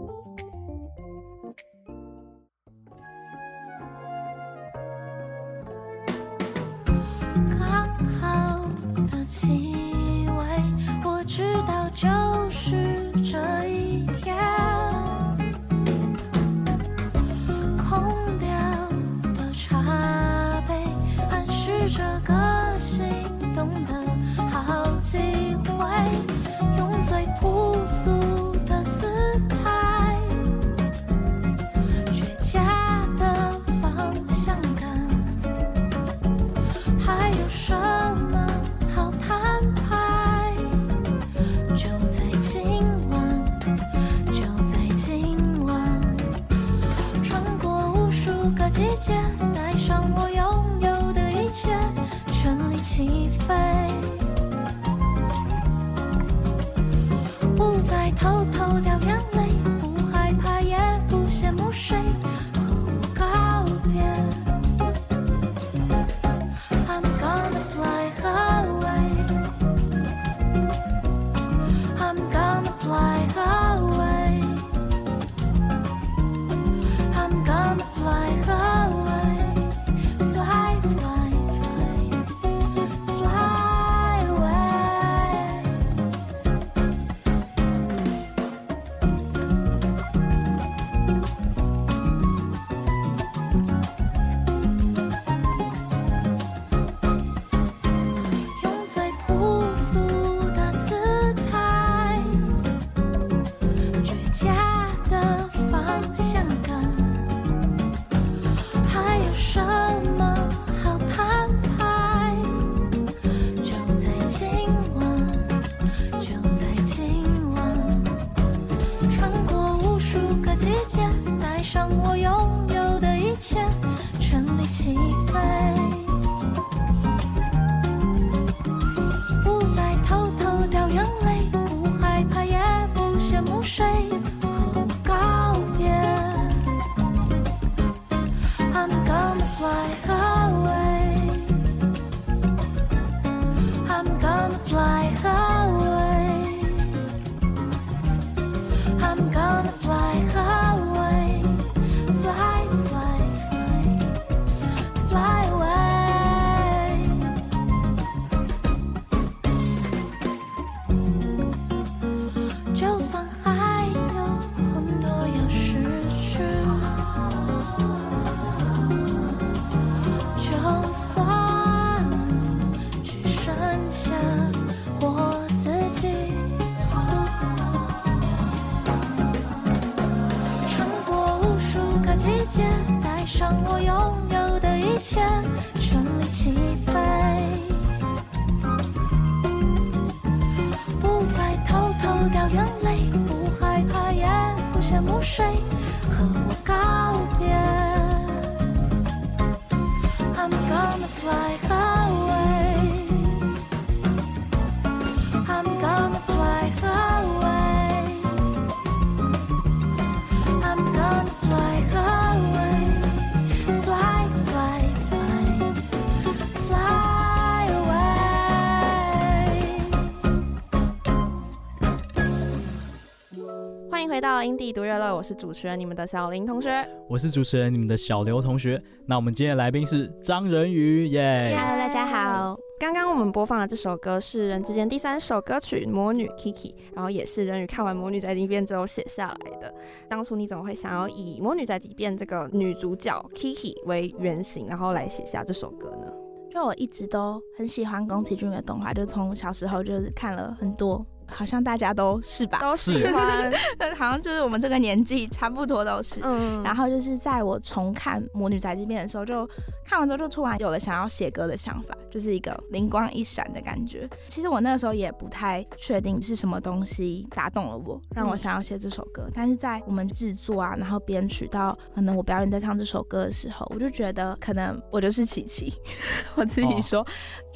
[224.41, 226.71] 到英迪独乐乐，我是主持人你们的小林同学，
[227.07, 228.83] 我是主持人你们的小刘同学。
[229.05, 232.59] 那我们今天的来宾是张仁宇，耶、yeah！Hello，大家好。
[232.79, 236.55] 刚刚我们播放的这首歌是人之间第三首歌曲《魔女 Kiki》，
[236.95, 239.75] 然后也是人宇看完《魔女宅急便》之后写下来的。
[240.09, 246.07] 当初你怎么会想要以《魔女宅急便》这个女主角 Kiki 为原型，然后来写下这首歌呢？
[246.51, 251.05] 就我一直都很喜欢宫崎骏的动画，就从小时候就是看了很多。
[251.31, 253.51] 好像大家都是吧，都喜欢，
[253.97, 256.21] 好像就是我们这个年纪差不多都是。
[256.23, 259.49] 嗯，然后就是在我重看《魔女宅急便》的时候，就
[259.85, 264.09] 看完之后就突然有了想要写歌的想法，就是一个灵光一闪的感觉。
[264.29, 269.25] 其实我那个时候也不太确定是什么东西打动了我，让我想要写这首歌。
[269.27, 275.73] 嗯、但是在我们制作啊，然后编曲到可能我表演在唱这首歌的时候，我就觉得可能我就是琪琪，
[276.37, 277.07] 我自己说，哦、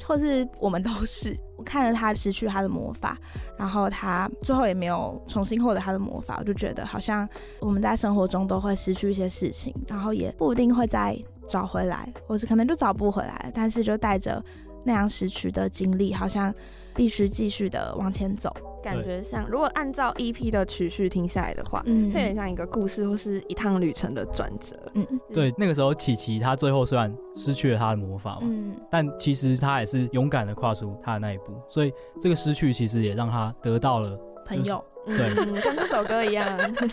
[0.03, 1.39] 或是我们都是。
[1.57, 3.17] 我看着他失去他的魔法，
[3.57, 7.29] 然后他最后也没有重新获得他的魔法，我就觉得好像
[7.61, 11.17] 我们在生活中都会失去一些事情，然后也不一定会再
[11.49, 14.45] 找回来，或是可能就找不回来，但是就带着
[14.83, 16.53] 那样失去的经历，好像
[16.95, 18.55] 必须继续的往前走。
[18.83, 24.77] 感觉像，如果按照 EP 的曲序听下来的话，嗯，会有点像一个故事或是一趟旅程的转折。
[24.93, 31.91] 嗯，对，那个时候琪琪她最后虽然失去了她的魔法嘛，嗯，但其实她也是勇敢的跨出她的那一步，所以
[32.21, 34.85] 这个失去其实也让她得到了朋友。
[35.07, 36.47] 对，跟这首歌一样。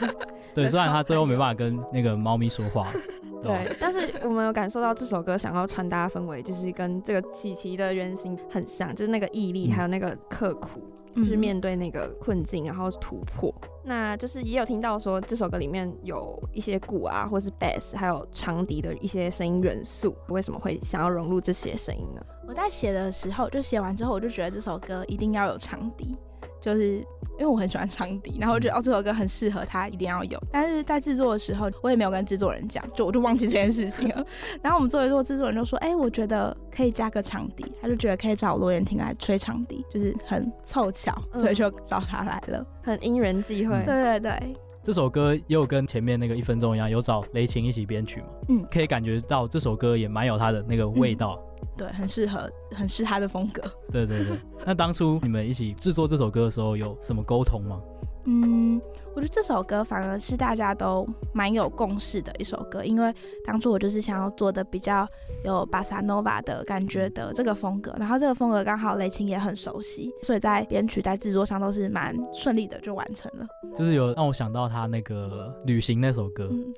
[0.56, 2.88] 对，虽然她最后没办法跟那个猫咪说话。
[3.42, 10.80] 对，但是我们有感受到这首歌想要传达氛围，就是跟这个琪琪的原型很像，就是那个毅力，还有那个刻苦。
[11.14, 13.54] 嗯就是面对那个困境，然后突破。
[13.84, 20.16] 那就是也有听到说，这首歌里面有一些鼓啊，或是 bass，还有长笛的一些声音元素。
[20.30, 22.26] 为什么会想要融入这些声音呢？
[22.48, 26.18] 我在写的时候，就写完之后，我就觉得这首歌一定要有长笛。
[26.62, 26.98] 就是
[27.38, 30.40] 因为我很喜欢长笛，然后我觉得哦，这首歌很适合他，一定要有。
[30.52, 34.26] 但是在制作的时候，我也没有跟制作人讲，就我就忘记这件事情了。
[34.62, 43.82] 然后我们做一做，制作人就说：“哎、欸，我觉得可以加个长笛。”他就觉得可以找罗延婷来吹长笛，就是很凑巧，所以就找他来了，嗯、很因人际会。
[43.84, 48.28] 对对对，这首歌也有跟前面那个一分钟一样，有找雷琴一起编曲嘛？
[48.50, 51.40] 嗯，可以感觉到这首歌也蛮有他的那个味道。
[51.40, 53.62] 嗯对，很适合，很是他的风格。
[53.92, 57.80] 对对对，那当初你们一起制作这首歌的时候，有什么沟通吗？
[58.26, 58.80] 嗯，
[59.16, 63.14] 我觉得这首歌反而是大家都蛮有共识的一首歌，因为
[63.46, 65.08] 当初我就是想要做的比较
[65.44, 73.46] 有巴萨诺瓦的感觉的这个风格，然后这个风格刚好雷琴也很熟悉，所以在编曲在制作上都是蛮顺利的就完成了。
[73.76, 76.74] 就是有让我想到他那个旅行那首歌，嗯、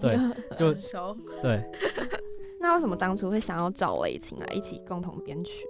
[0.00, 0.18] 对，
[0.56, 1.62] 就熟， 对。
[2.66, 5.64] 那为什么当初会想要找雷琴来一起共同编曲？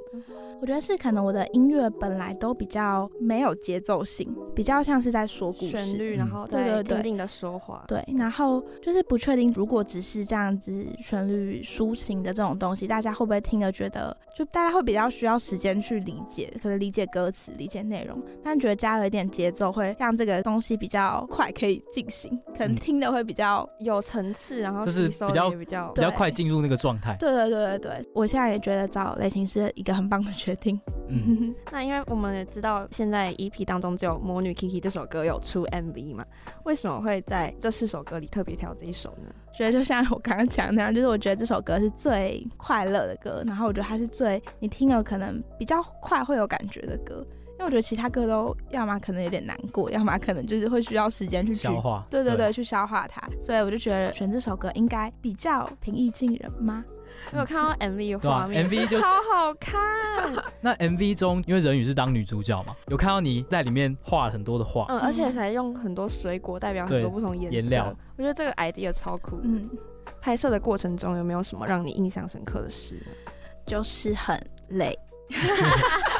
[0.62, 7.84] 我觉得是可能我的音乐本来都比较没有节奏性，比较像是在说故事，旋律，然后对对对，静静的说话。
[7.86, 27.16] 对，然后就是不确定，如果只是这样子旋律抒情的这种东西，大家会不会听了觉得，就大家会比较需要时间去理解，可能理解歌词、理解内容，但觉得加了一点节奏，会让这个东西比较快可以进行，可能听的会比较有层次，然后就是比较比较比较快进入那个状态。
[27.18, 30.80] 对对对对对，我现在也觉得找雷琴是一个很棒的决定。
[31.09, 36.24] 嗯， 那因为我们也知道，现在 EP 当中只有《魔女 Kiki》这首歌有出 MV 嘛，
[36.64, 39.30] 为什么会在这四首歌里特别挑这一首呢？
[39.53, 47.26] 觉得就像我刚刚讲的那样，就是我觉得这首歌是最快乐的歌，然后我觉得它是最你听了可能比较快会有感觉的歌，
[47.59, 56.85] 因为我觉得其他歌都要么可能有点难过，要么可能就是会需要时间去消化，对对对，对去消化它，所以我就觉得选这首歌应该比较平易近人吗？
[57.33, 59.75] 我有看到 MV 的画面，啊、MV 就超好看。
[60.61, 67.71] 那 MV 中，因为人鱼是当女主角嘛，有看到你在里面画了很多的画，嗯，而且还用很多水果代表很多不同颜颜。
[67.71, 69.41] 料我觉得这个 idea 超酷。
[69.43, 69.69] 嗯，
[70.21, 73.01] 拍摄的过程中有没有什么让你印象深刻的事？
[73.65, 74.39] 就是很
[74.69, 74.97] 累，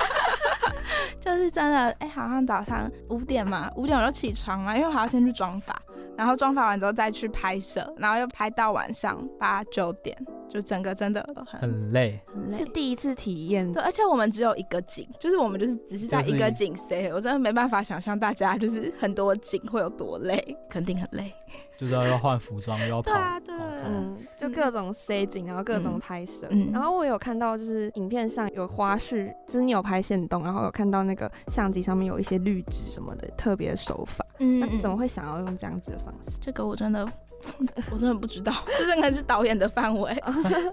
[1.26, 5.74] 就是真的，哎、欸，好像早上五点嘛，五点我就起床嘛，因为我还要先去妆发。
[6.16, 10.16] 然后妆发完之后再去拍摄，然后又拍到晚上八九点，
[10.48, 13.70] 就整个真的很很累，很累，是第一次体验。
[13.72, 21.34] 对，而且我们只有一个景，就是我们就是只是在一个景塞，我真的没办法想象大家就是很多景会有多累，肯定很累。
[21.78, 23.54] 就是要要换服装， 又要跑，对啊，对，
[23.84, 26.46] 嗯，就各种塞景，然后各种拍摄。
[26.50, 34.24] 嗯，然后我有看到就是影片上有花絮，就是你有拍线动，然后有看到那个相机上面有一些绿植什么的特别的手法。
[34.38, 36.38] 嗯，那你怎么会想要用这样子的方式？
[36.40, 37.06] 这个我真的，
[37.92, 40.14] 我真的不知道， 这应该是导演的范围，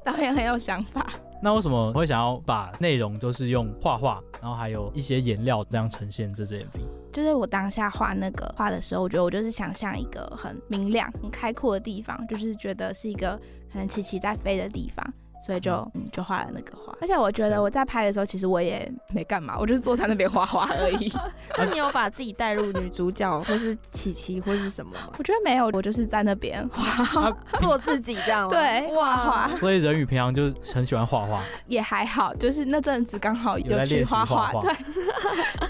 [0.03, 1.05] 导演很有想法。
[1.43, 6.79] 那为什么会想要把内容都是用画画，然后还有一些颜料这样呈现这支 MV？
[7.11, 13.37] 就是我当下画那个画的时候，我觉得我就是想象一个很明亮、很开阔的地方，就是觉得是一个
[13.69, 15.05] 可能琪琪在飞的地方，
[15.45, 16.95] 所以就嗯就画了那个画。
[17.01, 21.11] 而且我觉得我在拍的时候，其实我也没干嘛， 我就是坐在那边画画而已。
[21.57, 25.13] 那你有把自己带入女主角，或是琪琪，或是什么吗？
[25.19, 27.29] 我觉得没有，我就是在那边画，
[27.59, 28.47] 做自己这样。
[28.47, 29.53] 对，画画。
[29.55, 34.73] 所以人与平常就很喜欢画画，也还好，就是那阵子刚好有去画画，对，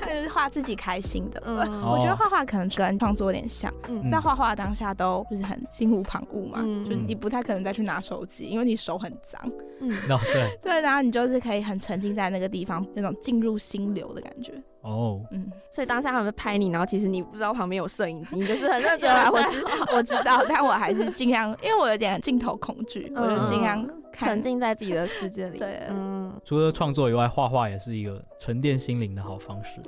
[0.06, 1.42] 就是画自己开心的。
[1.46, 3.74] 嗯，我觉得画画可能跟创作有点像，
[4.12, 9.42] 在画画当下都就是很心无旁骛嘛，就你不太可能再去拿手机，因为你手很脏。
[9.80, 14.54] 嗯， 对 对，然后你就是可以很沉浸在那个地方，那种进入心流的感觉。
[14.82, 19.30] 哦，嗯，所以当下他们拍你，然后其实你不知道旁边有摄影机，你就是很认真 啊。
[19.32, 19.64] 我知
[19.96, 25.58] 我知道，但我还是尽量，因为我有点镜头恐惧，我就尽量沉浸在自己的世界里。
[25.58, 29.82] 对，嗯，除了创作以外，画画也是一个沉淀心灵的好方式。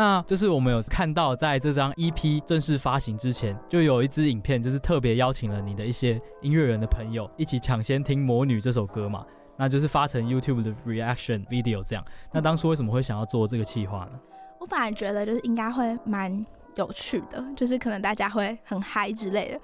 [0.00, 9.26] 那就是我们有看到，在这张 EP 正式发行之前，就有一支影片，就是特别邀请了你的一些音乐人的朋友一起抢先听《魔女》这首歌嘛。
[9.58, 12.02] 那就是发成 YouTube 的 reaction video 这样。
[12.32, 14.18] 那当初为什么会想要做这个企划呢？
[14.58, 16.46] 我反而觉得就是应该会蛮。
[16.76, 19.60] 有趣的，就是可能大家会很嗨之类的。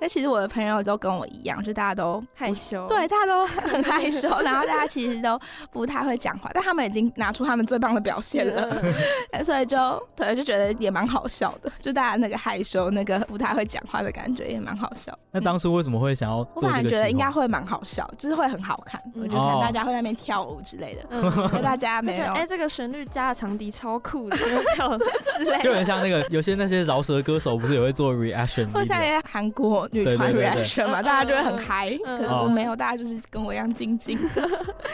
[0.00, 5.38] 但其实我的朋友都跟我一样，就大家都害羞，对，大家都很害羞， 然后大家其实都
[5.70, 8.82] 不太会讲话，但他们已经拿出他们最棒的表现了，
[9.44, 11.70] 所以就对，就觉得也蛮好笑的。
[11.80, 15.16] 就大家那个害羞、那个不太会讲话的感觉也蛮好笑。
[15.32, 16.66] 那当初为什么会想要做这个？
[16.68, 19.00] 我反而觉得应该会蛮好笑，就是会很好看。
[19.14, 22.24] 我觉得可能大家会在那边跳舞之类的，所以大家没有。
[22.32, 24.36] 哎，这个旋律加的长笛超酷的，
[24.74, 24.96] 跳
[25.36, 26.59] 之类的，就很像那个有些。
[26.60, 28.70] 那些饶舌歌手不是也会做 reaction？
[28.70, 31.90] 或者像韩国女团 reaction 嘛，大家就会很嗨。
[32.04, 34.18] 可是我没有，大家就是跟我一样静静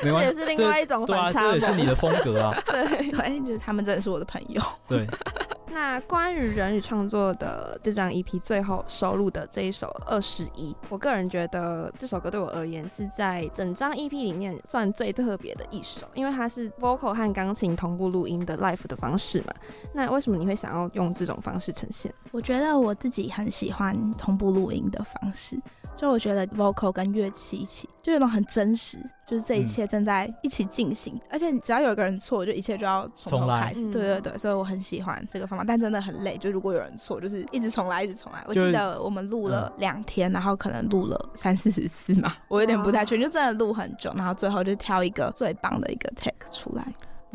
[0.00, 1.42] 这也是另外一种反差。
[1.42, 2.56] 这也是你的风格啊。
[2.66, 4.62] 对对，就是他们真的是我的朋友。
[4.88, 5.06] 对。
[5.68, 19.52] 那关于人与创作的这张 EP 最后收录的这一首《二十一》，我个人觉得这首歌对我而言是在整张 EP 里面算最特别的一首，因为它是 vocal 和钢琴同步录音的 live 的方式嘛。
[19.92, 22.12] 那为什么你会想要用这种方式呈现？
[22.30, 25.60] 我觉得我自己很喜欢同步录音的方式。
[25.96, 33.82] 就我觉得 vocal 跟乐器一起，就有种很真实，就是这一切正在一起进行，嗯、而且只要有一个人错，就一切就要从头开始。
[33.90, 36.36] 对对对，所以我很喜欢这个方法，但真的很累。
[36.36, 38.44] 就如果有人错，就是一直重来，一直重来。
[38.46, 46.86] 我记得我们录了两天，嗯、然后可能录了三四十次嘛，我有点不太确定，就真的录很久，然后最后就挑一个最棒的一个 take 出来。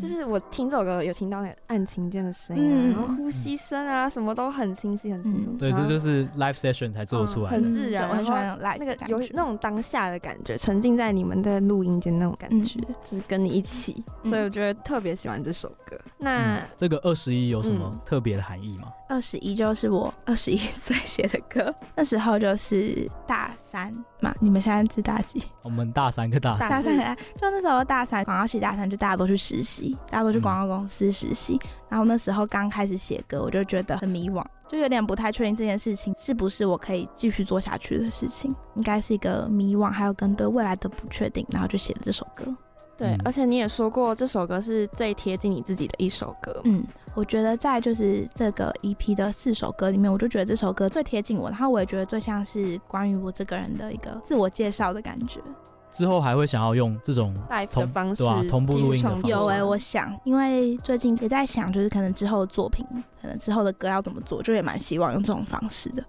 [0.02, 5.50] 就是我听这首歌有听到那个按琴键的声音，啊，嗯、然后呼吸声啊，什么都很清晰，很清楚。
[5.58, 15.96] 对，这就是 live session 才做出来的，很自然，我很喜欢 live 那个有那种当下的感觉，沉浸在你们的录音间那种感觉，就是跟你一起，所以我觉得特别喜欢这首歌。
[16.18, 18.88] 那这个二十一有什么特别的含义吗？
[19.08, 24.34] 二十一就是我二十一 岁写的歌，那时候就是大三嘛。
[24.38, 25.42] 你们现在是大几？
[25.62, 26.68] 我们大三，个大三。
[26.68, 31.58] 大三，就那时候大三，广告系大三，就大家都去实习，大家都去广告公司实习。
[31.64, 42.44] 嗯、然后那时候刚开始写歌，我就觉得很迷惘，就有点不太确定这件事情是不是我可以继续做下去的事情，应该是一个迷惘，还有跟对未来的不确定，然后就写了这首歌。
[43.02, 46.60] 对，而且你也说过这首歌是最贴近你自己的一首歌。
[46.64, 46.84] 嗯，
[47.14, 55.40] 我觉得在就是这个 EP 的四首歌里面，我就觉得这首歌最贴近我，然后我也觉得最像是关于我这个人的一个自我介绍的感觉。
[55.90, 59.26] 之后还会想要用这种 live 的方式，对啊，同步录音的方式。
[59.26, 62.82] 有哎、欸，我想，因为最近也在想，就是可能之后的作品，
[63.20, 66.02] 可能之后的歌要怎么做，就也蛮希望用这种方式的。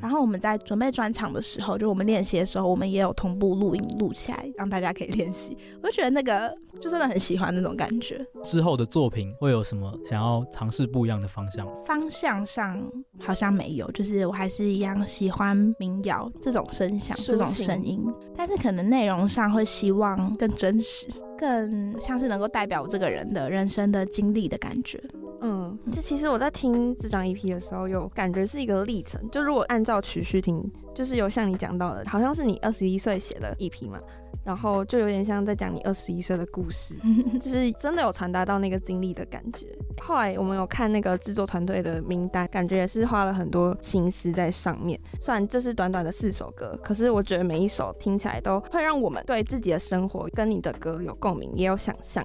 [0.00, 5.56] 然后我们在准备专场的时候，就我们练习的时候，我们也有同步录音录起来， 让大家可以练习。
[5.82, 8.24] 我就觉得那个就真的很喜欢那种感觉。
[8.44, 11.66] 之后的作品会有什么想要尝试不一样的方向？
[11.84, 12.80] 方向上
[13.18, 18.06] 好像没有，就是我还是一样喜欢民谣这种声响、这种声音，
[18.36, 21.06] 但是可能内容上会希望更真实，
[21.36, 25.02] 更像是能够代表我这个人的人生的经历的感觉。
[25.42, 25.59] 嗯，
[25.92, 29.20] 这其实我在听这张 EP 的时候，有感觉是一个历程。
[29.30, 30.62] 就如果按照曲序听，
[31.00, 33.98] 就是有像你讲到的，好像是你二十一岁写的一批嘛，
[34.44, 36.94] 然后就有点像在讲你二十一岁的故事，
[37.40, 39.66] 就是真的有传达到那个经历的感觉。
[40.02, 45.00] 后来我们有看那个制作团队的名单，感觉也是花了很多心思在上面。
[45.18, 52.22] 虽然这是短短的四首歌，可是我觉得每一首听起来都会让我们对自己的生活跟你的歌有共鸣，也有想象。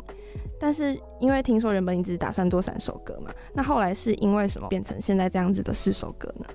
[0.59, 6.45] 但是因为听说原本你只打算做三首歌嘛，那后来是因为什么变成现在这样子的四首歌呢？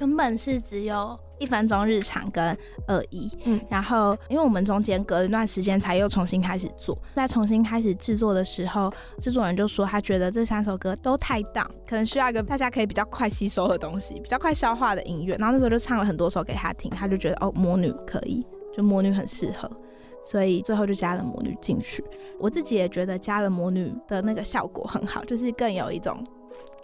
[0.00, 15.36] 原本是只有一分钟日常跟二一，嗯，然后因为我们中间隔了一段时间才又重新开始做，在重新开始制作的时候，制作人就说他觉得这三首歌都太荡，可能需要一个大家可以比较快吸收的东西，比较快消化的音乐。
[15.36, 18.46] 然后那时候就唱了很多首给他听，他就觉得哦，魔女可以。
[18.76, 19.68] 就魔女很适合，
[20.22, 22.04] 所以最后就加了魔女进去。
[22.38, 26.22] 我自己也觉得加了魔女的那个效果很好，就是更有一种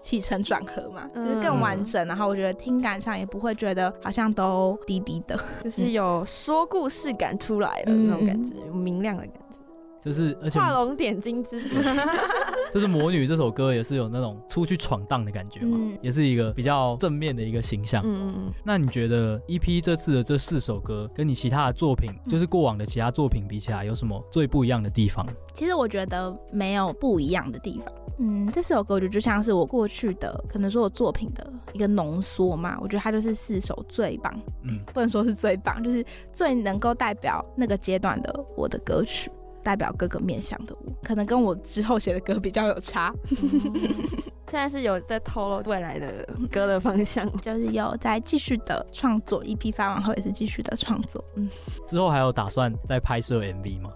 [0.05, 2.07] 起承转合嘛，就是更完整。
[2.07, 5.35] 然后我觉得听感上也不会觉得好像都低低的，
[5.65, 9.41] 就是有说故事感出来了那种感觉，有明亮的感觉。
[10.05, 11.69] 就是，而且画龙点睛之笔，
[12.71, 18.03] 就是《魔女》这首歌也是有那种出去闯荡的感觉嘛，嗯、也是一个比较正面的一个形象。
[18.05, 18.53] 嗯嗯嗯。
[18.65, 25.27] 那你觉得 EP 这次的这四首歌，跟你其他的作品，嗯、就是过往的其他作品比起来，有什么最不一样的地方？
[25.55, 27.95] 其实我觉得没有不一样的地方。
[28.19, 32.79] 嗯，这四首歌我觉得就像是我过去的，可能说我作品的一个浓缩嘛。
[32.81, 34.35] 我觉得它就是四首最棒，
[34.65, 39.31] 嗯， 不能说是最棒，就是最能够代表那个阶段的我的歌曲。
[39.65, 43.13] 代表各个面向的我，可能跟我之后写的歌比较有差。
[44.51, 51.25] 现在是有在透露未来的歌的方向，就是有在继续的创作，EP 发完后也是继续的创作。
[51.35, 51.49] 嗯，
[51.89, 53.91] 之后还有打算再拍摄 MV 吗？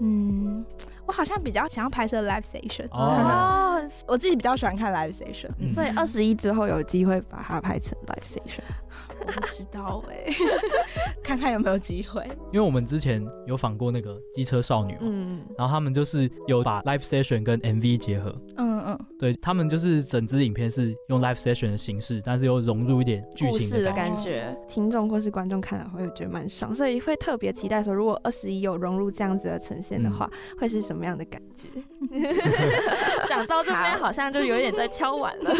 [0.00, 0.62] 嗯，
[1.06, 2.86] 我好像比较想要拍摄 live station。
[2.90, 8.62] 哦， 我自己比较喜欢看 live station，嗯，所以二十一之后有机会把它拍成 live station。
[9.18, 10.34] 我不知道哎、欸，
[11.24, 12.22] 看看有没有机会。
[12.52, 31.68] 因为我们之前有访过那个机车少女嘛，嗯，然后他们就是有把 live session 跟 MV 结合，嗯嗯，对他们就是整支影片是用 live session 的形式，但是又融入一点剧情的感觉，听众或是观众看了会觉得蛮爽，所以会特别期待说，如果二十一有融入这样子的呈现的话，嗯、会是什么样的感觉？
[33.28, 35.50] 讲到这边好像就有点在敲碗了。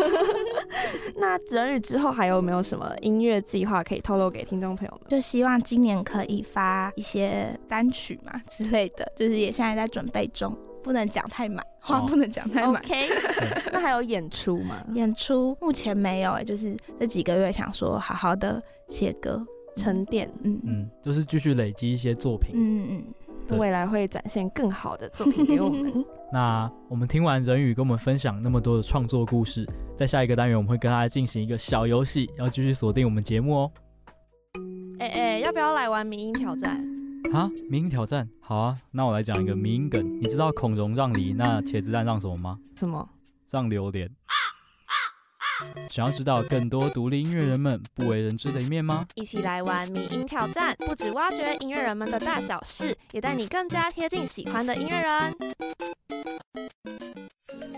[1.17, 3.41] 那人语之后还有没有什么音乐？
[3.43, 12.77] 计划可以透露给听众朋友们，就希望今年可以发一些单曲嘛之类的， 就是也现在在准备中，不能讲太满，话不能讲太满。
[12.77, 13.09] OK，
[13.73, 14.85] 那还有演出吗？
[14.95, 19.45] 演出目前没有，哎，就是这几个月想说好好的写歌
[19.77, 23.05] 沉淀，嗯嗯，就是继续累积一些作品，嗯嗯。
[23.47, 26.05] 对未来会展现更好的作品给我们。
[26.33, 29.67] 那我们听完人语跟我们分享那么多的创作故事，
[29.97, 33.73] 在下一个单元我们会跟大家进行一个小游戏，要继续锁定我们节目哦。
[34.99, 36.77] 哎哎，要不要来玩迷音挑战？
[37.33, 38.75] 啊，迷音挑战，好啊。
[38.91, 42.59] 那我来讲一个迷音梗，你知道孔融让梨，那茄子蛋让什么吗？
[42.75, 43.09] 什么？
[43.51, 44.11] 让榴莲。
[45.91, 49.07] 想要知道更多独立音乐人们不为人知的一面吗？
[49.15, 55.35] 一起来玩迷音挑战，不止挖掘音乐人们的大小事，也带你更加贴近喜欢的音乐人。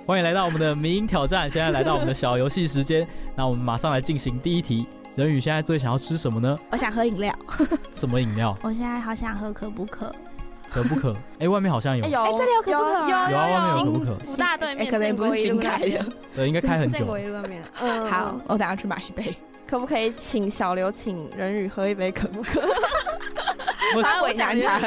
[0.07, 3.07] 欢迎来到我们的迷音挑战，现在来到我们的小游戏时间，
[3.37, 4.87] 那我们马上来进行第一题。
[5.15, 6.57] 人语现在最想要吃什么呢？
[6.71, 7.37] 我想喝饮料。
[7.93, 8.57] 什么饮料？
[8.63, 10.15] 我现在好想喝可不可。
[10.71, 11.15] 可不可？
[11.39, 12.05] 哎，外面好像有。
[12.05, 13.01] 哎，这里有可不可？
[13.01, 14.19] 有有啊，外面有可不可？
[14.25, 16.05] 福大对面，可能不是新开的。
[16.35, 16.99] 对，应该开很久。
[16.99, 17.63] 建国一路面。
[17.81, 19.35] 嗯，好，我等下去买一杯。
[19.67, 22.63] 可不可以请小刘请人宇喝一杯可不可？
[24.03, 24.81] 他为难他。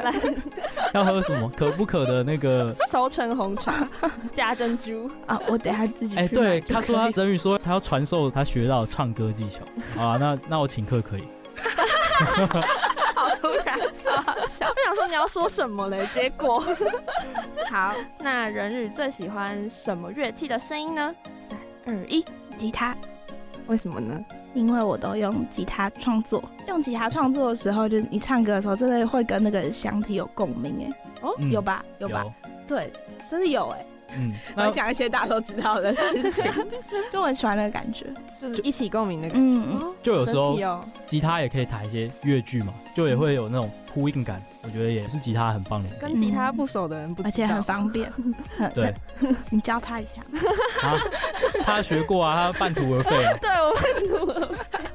[0.93, 1.49] 要喝什么？
[1.55, 3.87] 可不可的那个烧成红茶
[4.33, 5.39] 加珍珠啊！
[5.47, 6.17] 我等下自己。
[6.17, 9.59] 哎，对，他说他人宇说他要传授他学到唱歌技巧。
[10.01, 11.23] 啊，那那我请客可以。
[13.41, 16.07] 突然，我想说你要说什么嘞？
[16.13, 16.63] 结果
[17.69, 21.13] 好，那人语最喜欢什么乐器的声音呢？
[21.49, 22.23] 三二一，
[22.55, 22.95] 吉他。
[23.67, 24.23] 为什么呢？
[24.53, 31.01] 因为我都用吉他创作，用吉他创作的时候，就是你唱歌的时候，真的会跟那个箱体有共鸣哎。
[31.21, 31.83] 哦，有吧？
[31.99, 32.25] 有吧？
[32.67, 32.91] 对，
[33.29, 33.85] 真的有哎。
[34.17, 36.51] 嗯， 然后讲一些大家都知道的事情，
[37.11, 38.05] 就很喜欢那个感觉，
[38.39, 39.41] 就是一起共鸣的感觉。
[39.41, 40.57] 嗯，就有时候
[41.07, 44.41] 吉他也可以弹一些乐句嘛，就也会有那种呼应感。
[44.63, 45.89] 我觉得也是吉他很棒的。
[45.99, 48.11] 跟吉他不熟的人不，而且很方便。
[48.75, 48.93] 对，
[49.49, 50.21] 你教他一下。
[50.83, 51.01] 啊，
[51.65, 53.09] 他学过啊，他半途而废。
[53.41, 54.93] 对，我半途而废。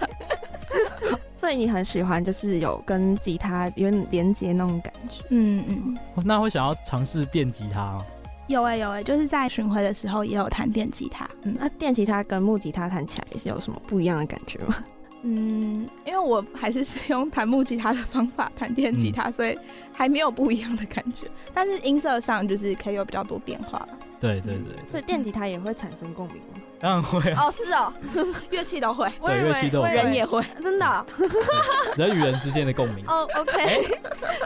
[1.34, 5.24] 所以你很喜欢，就是有跟吉他有点连接那种感觉。
[5.30, 5.98] 嗯嗯。
[6.24, 8.06] 那会想要尝试电吉他吗？
[8.48, 11.28] 有哎、欸、有哎、欸，就是在巡回的时候也有弹电吉他。
[11.42, 14.76] 嗯，那电吉他跟木吉他弹起来是有什么不一样的感觉吗？
[15.22, 19.58] 嗯，因为我还是使用弹木吉他的方法弹电吉他，嗯、所以
[19.92, 21.26] 还没有不一样的感觉。
[21.52, 23.88] 但是音色上就是可以有比较多变化。
[24.20, 26.62] 对对对，所以电吉他也会产生共鸣吗？
[26.78, 27.44] 当然会啊！
[27.46, 27.92] 哦，是哦，
[28.50, 31.06] 乐器都会，对，乐器都会，人也会，真的，
[31.96, 33.04] 人与人之间的共鸣。
[33.08, 33.82] 哦，OK，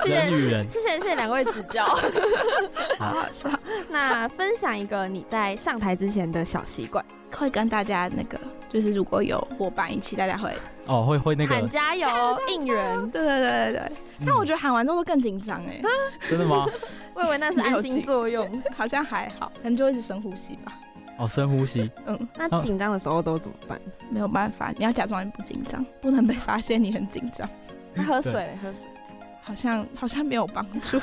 [0.02, 1.86] 谢谢，人与人，谢谢谢谢两位指教，
[2.98, 3.10] 好。
[3.10, 3.50] 好笑。
[3.88, 7.04] 那分享一个你在上台之前的小习惯，
[7.36, 8.38] 会跟大家那个，
[8.72, 10.52] 就是如果有伙伴一起，大家会
[10.86, 11.54] 哦，会会那个。
[11.54, 12.08] 喊加油
[12.48, 13.92] 应援，对对对对对。
[14.24, 15.80] 但我觉得喊完之后会更紧张哎，
[16.28, 16.66] 真的吗？
[17.14, 20.72] 我以为那是安心作用，好像还好，可能就一直深呼吸吧。
[21.20, 21.90] 哦，深呼吸。
[22.06, 23.78] 嗯，那紧张的时候都怎么办？
[24.08, 27.48] 没有办法，你要假装你不紧张，不能被发现你很紧张。
[28.06, 28.88] 喝水，喝水。
[29.42, 30.98] 好像好像没有帮助。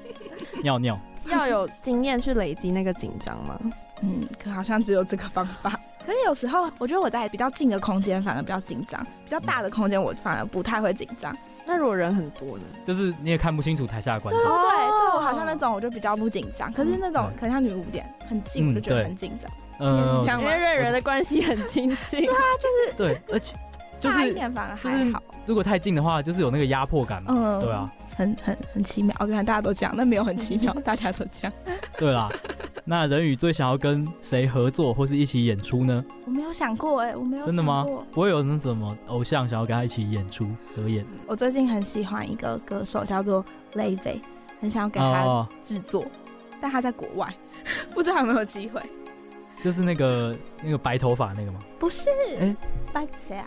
[0.62, 0.98] 尿尿。
[1.28, 3.60] 要有经验去累积那个紧张吗？
[4.02, 5.78] 嗯，可好像只有这个方法。
[6.04, 11.36] 可是有时候，我觉得我在比较近的空间反而比较紧张，比较大的空间我反而不太会紧张。
[11.70, 12.64] 那如果人很多呢？
[12.84, 14.42] 就是你也看不清楚台下的观众。
[14.42, 16.72] 对对对，对我好像那种我就比较不紧张。
[16.72, 19.48] 可是那种可能像女巫点很近，我就觉得很紧张。
[19.78, 22.20] 嗯，因为瑞人的关系很亲近。
[22.26, 23.54] 对啊，就是对，而且
[24.00, 25.22] 就是大一点反而还好。
[25.46, 27.32] 如果太近的话，就是有那个压迫感嘛。
[27.36, 27.88] 嗯，对啊。
[28.16, 31.52] 很很很奇妙，原来大家都这样，那没有很奇妙， 大家都这样。
[31.96, 32.28] 对啦，
[32.84, 36.04] 那人宇最想要跟谁合作或是一起演出呢？
[36.26, 37.86] 我没有想过哎，我没有真的吗？
[38.10, 41.04] 不会有那什么偶像想要跟他一起演出合演？
[41.26, 44.20] 我最近很喜欢一个歌手叫做 Lave，
[44.60, 46.06] 很想要给他制作，哦、
[46.60, 47.32] 但他在国外，
[47.94, 48.80] 不知道有没有机会。
[49.62, 51.60] 就是那个那个白头发那个吗？
[51.78, 52.08] 不是，
[52.38, 52.56] 哎、欸，
[52.92, 53.46] 白谁啊？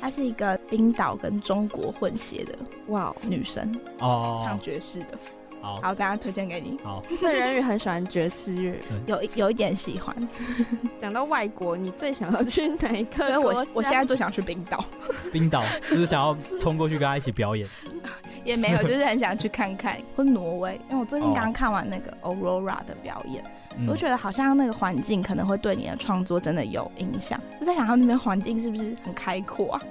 [0.00, 2.54] 她是一个冰岛跟中国混血的
[2.88, 5.18] 哇女生哦，唱爵士的。
[5.64, 6.76] 好，好，等下推荐给你。
[6.84, 10.14] 好，所以人宇很喜欢爵士乐，有有一点喜欢。
[11.00, 13.28] 讲到外国，你最想要去哪一个？
[13.28, 14.84] 所以我我现在最想去冰岛。
[15.32, 17.66] 冰岛就是想要冲过去跟他一起表演。
[18.44, 19.96] 也没有，就是很想去看看。
[20.14, 23.42] 或挪威，因为我最近刚看完那个 Aurora 的表演。
[23.88, 27.40] 我就觉得好像那个环境可能会对你的创作真的有影响。
[27.58, 29.82] 就在想，他那边环境是不是很开阔啊？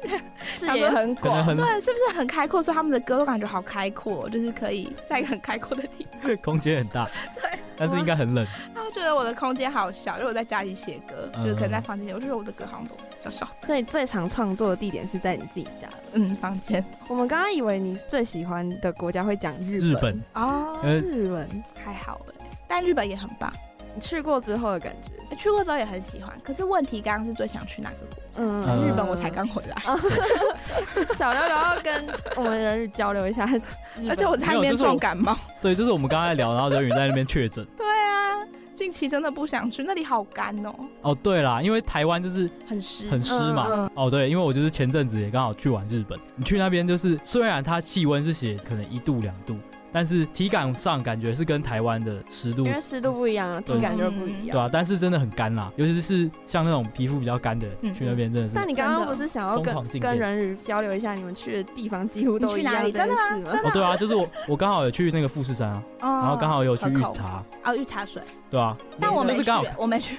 [0.56, 2.62] 视野很广，对，是不是很开阔？
[2.62, 7.08] 所以他们的歌都感觉好开阔，就是可以在一个很开阔的地方， 空间很大，
[7.40, 8.46] 对，但是应该很冷。
[8.74, 13.48] 他们觉得我的空间好小，因为我在家里写歌，嗯、就是可能在房间里，我就觉得我的歌好像都小小。
[13.62, 16.84] 所以最常创作的地点是在你自己家的，嗯，房间。
[17.08, 23.52] 我们刚刚以为你最喜欢的国家会讲日本，日本哦，日本还好哎，但日本也很棒。
[23.94, 25.36] 你去过之后的感觉？
[25.36, 28.40] 去过之后也很喜欢，可是问题刚刚是最想去哪个国家？
[28.42, 29.82] 嗯，日本我才刚回来。
[31.14, 33.46] 小聊聊要跟我们人宇交流一下，
[34.08, 35.36] 而且我在那边重感冒。
[35.62, 37.66] 对，就是我们刚才聊，然后人宇在那边确诊。
[37.76, 38.44] 对啊，
[38.76, 40.74] 近期真的不想去，那里好干哦。
[41.00, 43.90] 哦，对啦，因为台湾就是很湿，很湿嘛。
[43.94, 49.56] 哦，对，因为我就是前阵子也刚好去完日本，你去那边就是虽然它气温是写可能一度两度。
[49.92, 58.54] 但是体感上感觉是跟台湾的湿度，因为湿度不一样，体感就不一样，对啊，但是真的很干啦，尤其是像那种皮肤比较干的人去那边真的是。
[58.54, 63.20] 那你刚刚不是想要跟跟人鱼交流一下，你们去的地方几乎都去哪里，真的吗？
[63.64, 70.16] 哦，对啊，就是我我刚好有去那个富士山啊，然后刚好有去御茶，哦，御茶水，对啊，但我没去，我没去。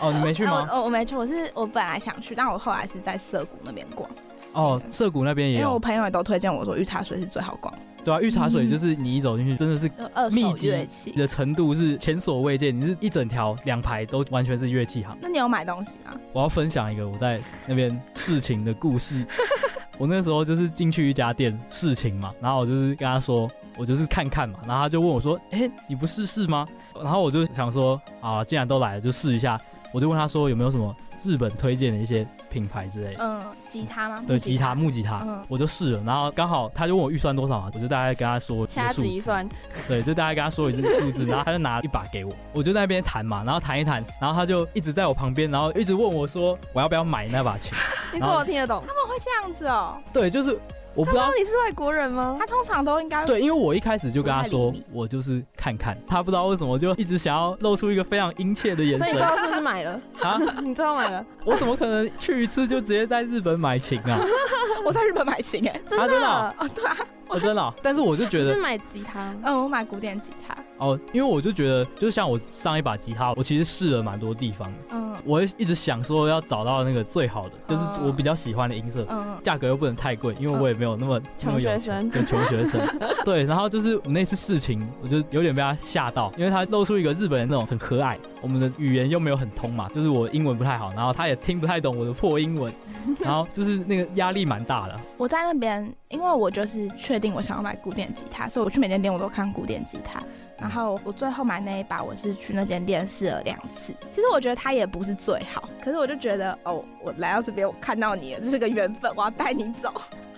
[0.00, 0.68] 哦，你没去吗？
[0.70, 4.08] 哦，我没去，我是我本来想去，但我后来是在涩谷那边逛。
[4.52, 7.72] 哦，涩谷那边也有，因为我朋友也都推荐我说御茶水是最好逛。
[8.04, 9.90] 对啊，御茶水就是你一走进去，真的是
[10.32, 10.70] 密集
[11.16, 12.78] 的程度是前所未见。
[12.78, 15.16] 你是一整条两排都完全是乐器行。
[15.20, 16.12] 那你有买东西吗？
[16.32, 19.24] 我要分享一个我在那边事情的故事。
[19.96, 23.48] 我那时候就是进去一家店试琴嘛，然后我就是跟他说，
[23.78, 26.66] 我就是看看嘛，然后他就问我说：“哎，你不试试吗？”
[27.00, 29.58] 然后我就想说：“啊，既然都来了，就试一下。”
[29.94, 34.22] 我就问他说：“有没有什么日本推荐的一些？”品牌之类，嗯，吉他吗？
[34.28, 39.46] 对，吉他木吉他，嗯，我就试了，然后刚好他就问我预算多少嘛，我就大概跟他说掐指一算，
[39.88, 47.72] 对，就大概跟他说一个数字，然后他就拿一把给我，我就在那边弹嘛，然后弹一弹，然后他就一直在我旁边，然后一直问我说我要不要买那把琴，
[48.14, 48.82] 你怎么听得懂？
[48.86, 49.98] 他们会这样子哦？
[50.12, 50.56] 对，就是。
[50.96, 52.36] 我不知道你是外国人吗？
[52.38, 55.96] 他通常都应该对，因为我一开始就跟他说，我就是看看。
[56.06, 58.98] 他不知道为什么就一直想要露出一个非常殷切的眼神。
[58.98, 60.40] 所以你知道是不是买了啊？
[60.62, 61.24] 你知道买了？
[61.44, 64.20] 我怎么可能去一次就直接在日本买琴啊？
[64.86, 66.54] 我在日本买琴哎，真的啊？
[66.74, 66.96] 对啊，
[67.28, 67.74] 我真的。
[67.82, 70.54] 但是我就觉得是买吉他，嗯，我买古典吉他。
[70.84, 74.78] 哦，因为我就觉得，就像我上一把吉他，我其实试了蛮多地方的。
[74.92, 79.06] 嗯，我一直想说要找到那个最好的，就是我比较喜欢的音色。
[79.08, 82.80] 嗯，价格又不能太贵，因为我也没有那么那么有钱，就穷学生。
[83.24, 92.72] 对，然后就是我那次试琴，我就有点被他吓到，因为他露出一个日本人那种很和蔼，我们的语言又没有很通嘛，就是我英文不太好，然后他也听不太懂我的破英文，
[93.20, 94.96] 然后就是那个压力蛮大的。
[95.16, 100.22] 我在那边，因为我就是确定我想要买古典吉他，所以我去每间店我都看古典吉他。
[100.58, 103.92] 然后我最后买那一把，我是去那间店试了两次。
[104.10, 109.92] 其实我觉得它也不是最好，可是我就觉得哦，我来到这边，我看到你了，这是个缘分，我要带你走。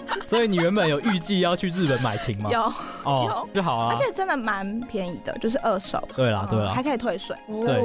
[0.25, 2.49] 所以你原本有预计要去日本买琴吗？
[2.53, 3.89] 有，哦，有就好啊。
[3.91, 6.01] 而且真的蛮便宜的，就是二手。
[6.15, 7.37] 对啦，对啦，还可以退税。
[7.49, 7.81] 对，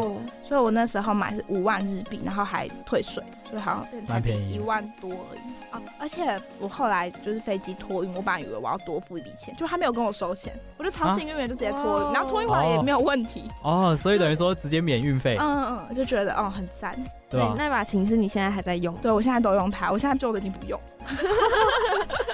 [0.48, 5.40] 所以我那时候买是五万日币，然后还退税，就好像变台蛮便宜币一万多而已
[5.72, 5.82] 啊！
[6.00, 13.50] 而且我后来就是飞机托运，我本来以为我要多付一笔钱，就他没有跟我收钱，我就超幸运的就直接托运，啊然后托运回来也没有问题。
[13.64, 16.96] 哦，所以等于说直接免运费，嗯嗯嗯，就觉得哦很赞。
[17.30, 17.54] 对吧？
[17.58, 18.94] 那把琴是你现在还在用？
[18.96, 20.78] 对我现在都用它，我现在旧的已经不用。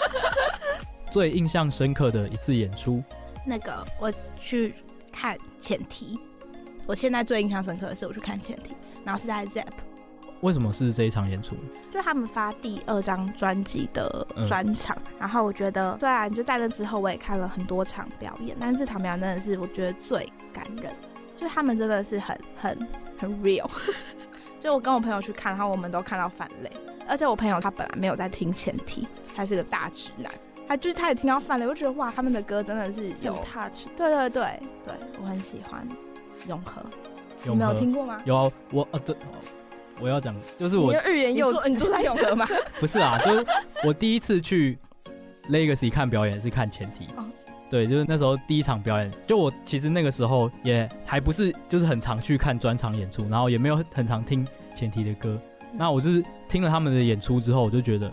[1.11, 3.03] 最印象深刻的一次演出，
[3.45, 4.11] 那个我
[4.41, 4.73] 去
[5.11, 6.19] 看前提，
[6.87, 8.71] 我现在最印象深刻的是我去看前提，
[9.05, 9.65] 然后是在 ZEP。
[10.41, 11.55] 为什么是这一场演出？
[11.91, 20.93] 就他们发第二张专辑的嗯专场，然后我觉得虽然就在那之后我也看了很多场表演，但是这场表演真的是我觉得最感人，
[21.39, 23.69] 就他们真的是很很很 real。
[24.61, 26.71] 就我跟我朋友去看，然后我们都看到泛泪，
[27.07, 30.31] 而且我朋友他本来没有在听前提，他是个大直男，
[30.67, 35.87] 他就是他也听到泛泪，我就觉得哇，他们的歌真的是有有 touch，对对对对，我很喜欢
[36.47, 36.81] 永和，
[37.43, 38.17] 你永和没有听过吗？
[38.25, 39.15] 有啊，我啊，对，
[39.99, 41.69] 我要讲，就是我你又欲言又止。
[41.69, 42.47] 你住在永和吗？
[42.79, 43.45] 不是啊，就是
[43.83, 44.77] 我第一次去
[45.49, 47.05] Legacy 看表演是看前提。
[47.17, 47.25] 哦，
[47.69, 55.39] 对，就是那时候第一场表演，就我其实那个时候也还不是就是很常去看专场演出，然后也没有很常听前提的歌，
[55.73, 58.11] 那我就是听了他们的演出之后，我就觉得，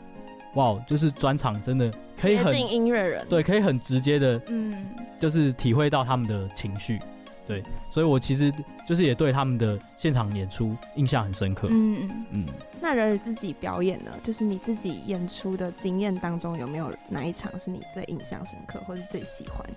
[0.54, 4.74] 哇，就是专场真的可以很接近音乐人，对，可以很直接的，嗯，
[5.20, 6.98] 就是体会到他们的情绪，
[7.46, 8.52] 对，所以我其实
[8.88, 12.26] 就是也对他们的现场演出印象很深刻，嗯嗯。
[12.30, 12.46] 嗯。
[12.80, 14.10] 那人儿自己表演呢？
[14.22, 19.76] 就是你自己演出的经验当中，有没有哪一场是你最印象深刻，或是最喜欢的？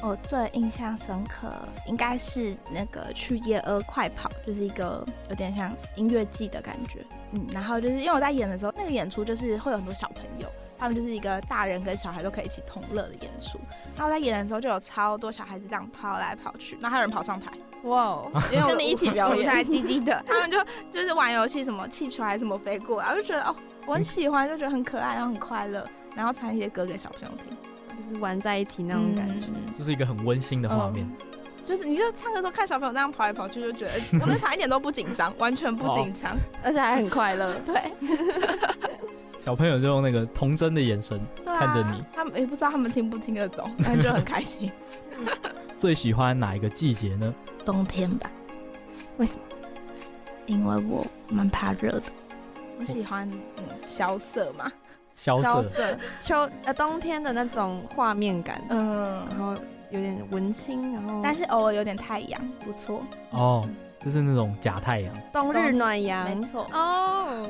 [0.00, 1.52] 我最印象深刻
[1.88, 7.04] 应该是那个去夜鹅快跑，就是一个有点像音乐季的感觉。
[7.32, 10.48] 嗯，然后就是因为我在演的时候，那个演出就是会有很多小朋友，
[10.78, 13.58] 他们就是一个大人跟小孩都可以一起同乐的演出。
[13.96, 17.50] 然后在演的时候就有超多小孩子这样跑来跑去，然后还有人跑上台，
[17.82, 20.58] 哇哦，因为我跟你一起表演舞台滴滴的， 他们就
[20.92, 23.54] 就是玩游戏，什么气球还是什么飞过来，我就觉得哦，
[23.86, 27.56] 我很喜欢，就觉得很可爱，然后很快乐，然后唱一些歌给小朋友听，
[27.96, 29.46] 就是玩在一起那种感觉。
[29.48, 31.08] 嗯就是一个很温馨的画面。
[31.64, 36.34] 就是你就唱的时候看小朋友那样跑来跑去，就觉得 我那场一点都不紧张，完全不紧张。
[36.64, 37.54] 而且还很快乐。
[37.66, 37.92] 对，
[39.48, 42.04] 小朋友就用那个童真的眼神看着你。
[42.12, 44.70] 他们也不知道他们听不听得懂， 但就很开心。
[45.78, 47.32] 最喜欢哪一个季节呢？
[47.64, 48.30] 冬天吧？
[49.16, 49.40] 为什么？
[50.44, 52.02] 因为我蛮怕热的。
[52.78, 53.26] 我喜欢
[53.56, 54.70] 嗯萧瑟嘛，
[55.16, 59.54] 萧瑟，瑟，秋呃冬天的那种画面感，嗯，然后
[59.90, 63.66] 有点文青，然后但是偶尔有点太阳，不错，哦，
[63.98, 66.66] 就是那种假太阳，冬日暖阳，没错。
[66.70, 67.48] 哦，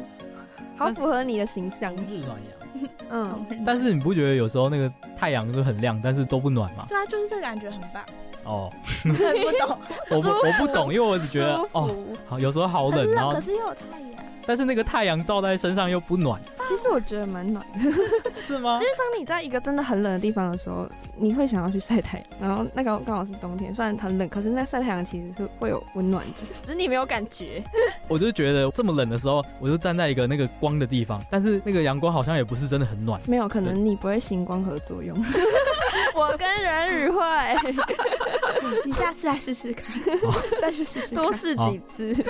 [0.79, 1.93] 好符合你的形象。
[1.95, 2.89] 日暖阳。
[3.11, 6.87] 嗯， 但是你不觉得有时候那个太阳就很亮，但是都不暖吗？
[6.89, 8.03] 对啊，就是这个感觉很棒。
[8.45, 8.71] 哦，
[9.03, 9.79] 很 不懂，
[10.11, 11.91] 我不我不懂，因为我只觉得哦，
[12.27, 14.11] 好，有时候好冷，很冷，然后可是又有太阳。
[14.47, 17.81] 但是那个太阳照在身上又不暖，其实我觉得蛮暖的，
[18.47, 18.75] 是吗？
[18.75, 22.27] 因为当你在一个真的很冷的地方的时候，你会想要去晒太阳。
[22.41, 27.63] 然后那个刚好是冬天，虽然很冷，可是那晒太阳其实是会有温暖的， 只是你没有感觉。
[28.07, 33.19] 我就觉得这么冷的时候，我就站在一个那个光的地方，但是那个阳光好像也不是真的很暖。
[33.27, 35.17] 没有，可能你不会行光合作用。
[36.15, 37.23] 我跟人宇会
[38.85, 39.95] 你下次来试试看，
[40.61, 41.15] 再去试试。
[41.15, 42.25] 多试几次，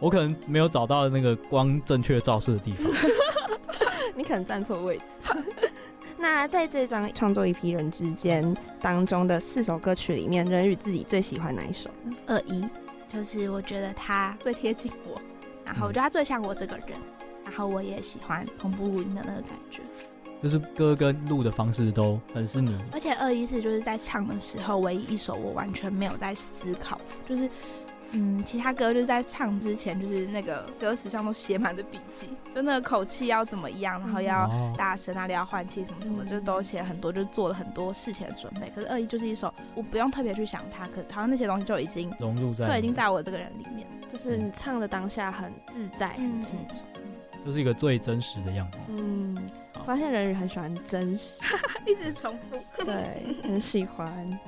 [0.00, 2.90] 我可能没有找到那个光正确照射的地方。
[4.14, 5.04] 你可能站错位置。
[6.16, 12.16] 那在这张创作一批人之间当中的四首歌曲里面，人宇自己最喜欢哪一首呢？
[12.26, 12.64] 二一，
[13.08, 15.20] 就是我觉得他最贴近我，
[15.64, 16.88] 然后我觉得他最像我这个人，
[17.44, 19.80] 然后我也喜欢同步录音的那个感觉。
[20.42, 27.48] 就是歌跟录的方式都很是你，而且二一是就是在唱的时候，唯一一首我完全没有在思考，就是
[28.14, 38.70] 嗯，其他歌就是在唱之前，就是那个歌词上都写满的笔记，就那个口气要怎么样，然后要哦大声啊，要换气什么什么，嗯就都写很多，就做了很多事前的准备。
[38.74, 43.86] 可是二一就是一首我不用特别去想它，可好像那些东西就已经融入在，对，已经在我这个人里面。
[44.12, 46.86] 就是你唱的当下很自在、很轻松。
[47.44, 48.78] 就是一个最真实的样貌。
[48.88, 49.36] 嗯，
[49.74, 51.42] 我发现人鱼很喜欢真实，
[51.84, 52.84] 一直重复。
[52.84, 54.40] 对， 很喜欢。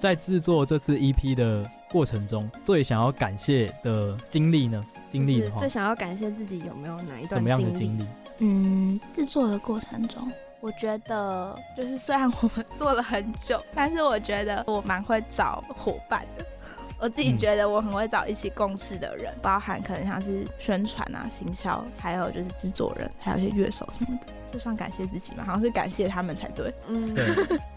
[0.00, 4.84] 在制作这次 EP 的过程中，最想要感谢的经历呢？
[5.10, 8.06] 经历的话就是最，想要感谢自己有没有哪一段什么样的经历？
[8.38, 10.30] 嗯，制作的过程中，
[10.60, 16.44] 我觉得就是虽然我们做了很久，但是我觉得我蛮会找伙伴的。
[17.00, 24.32] 我自己觉得我很会找一起共事的人，包含可能像是宣传啊、行销，还有就是制作人，还有一些乐手什么的。
[24.52, 25.44] 这算感谢自己吗？
[25.44, 26.74] 好像是感谢他们才对。
[26.88, 27.24] 嗯，对，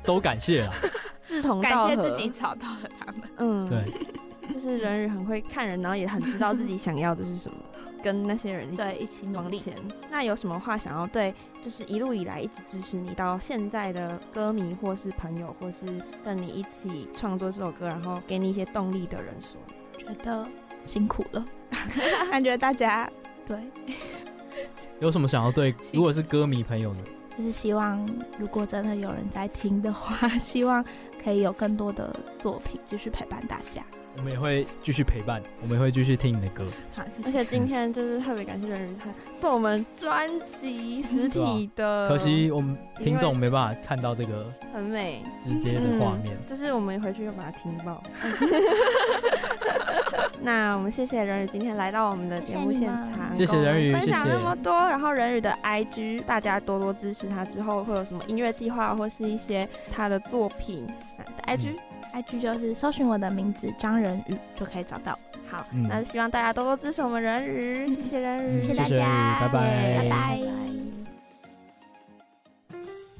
[0.04, 0.74] 都感谢啦。
[1.24, 3.22] 志同感道合感谢自己找到了他们。
[3.38, 7.58] 嗯，对，就是人宇很会看人，然后也很知道自己想要的是什么。
[8.04, 9.58] 跟那些人一起对，一起努力。
[9.58, 9.76] 往前。
[10.10, 11.32] 那有什么话想要对，
[11.64, 15.86] 就是一路以来一直支持你到现在的歌迷，或是朋友，或是
[16.26, 19.62] 跟你一起创作这首歌，然后给你一些动力的人说？
[20.00, 20.44] 觉得
[20.84, 21.46] 辛苦了，
[22.32, 23.08] 感觉大家
[23.46, 23.56] 对。
[25.00, 25.72] 有什么想要对？
[25.94, 27.00] 如果是歌迷朋友呢？
[27.38, 28.04] 就是希望，
[28.40, 30.84] 如果真的有人在听的话， 希望
[31.24, 33.84] 可以有更多的作品继续陪伴大家。
[34.18, 36.66] 我们也会继续陪伴，我们也会继续听你的歌。
[36.96, 37.30] 好，谢谢。
[37.30, 42.10] 而且今天就是特别感谢人鱼，他送我们专辑实体的。
[42.10, 48.04] 可惜我们听众没办法看到这个很美直接的画面，嗯，就是我们回去又把它听爆。
[50.44, 54.76] 那我们谢谢人鱼今天来到我们的节目现场，谢谢人鱼分享那么多。
[54.76, 60.86] 然后人鱼的 IG，大家多多支持他，之后会有什么音乐计划或是一些他的作品。
[61.48, 61.72] IG。
[61.72, 61.76] 嗯
[62.14, 65.18] IG 就是搜寻我的名字张人宇就可以找到。
[65.50, 70.40] 好，嗯、那希望大家多多支持我们人鱼，谢谢人鱼，嗯、谢谢大家，拜拜，拜拜。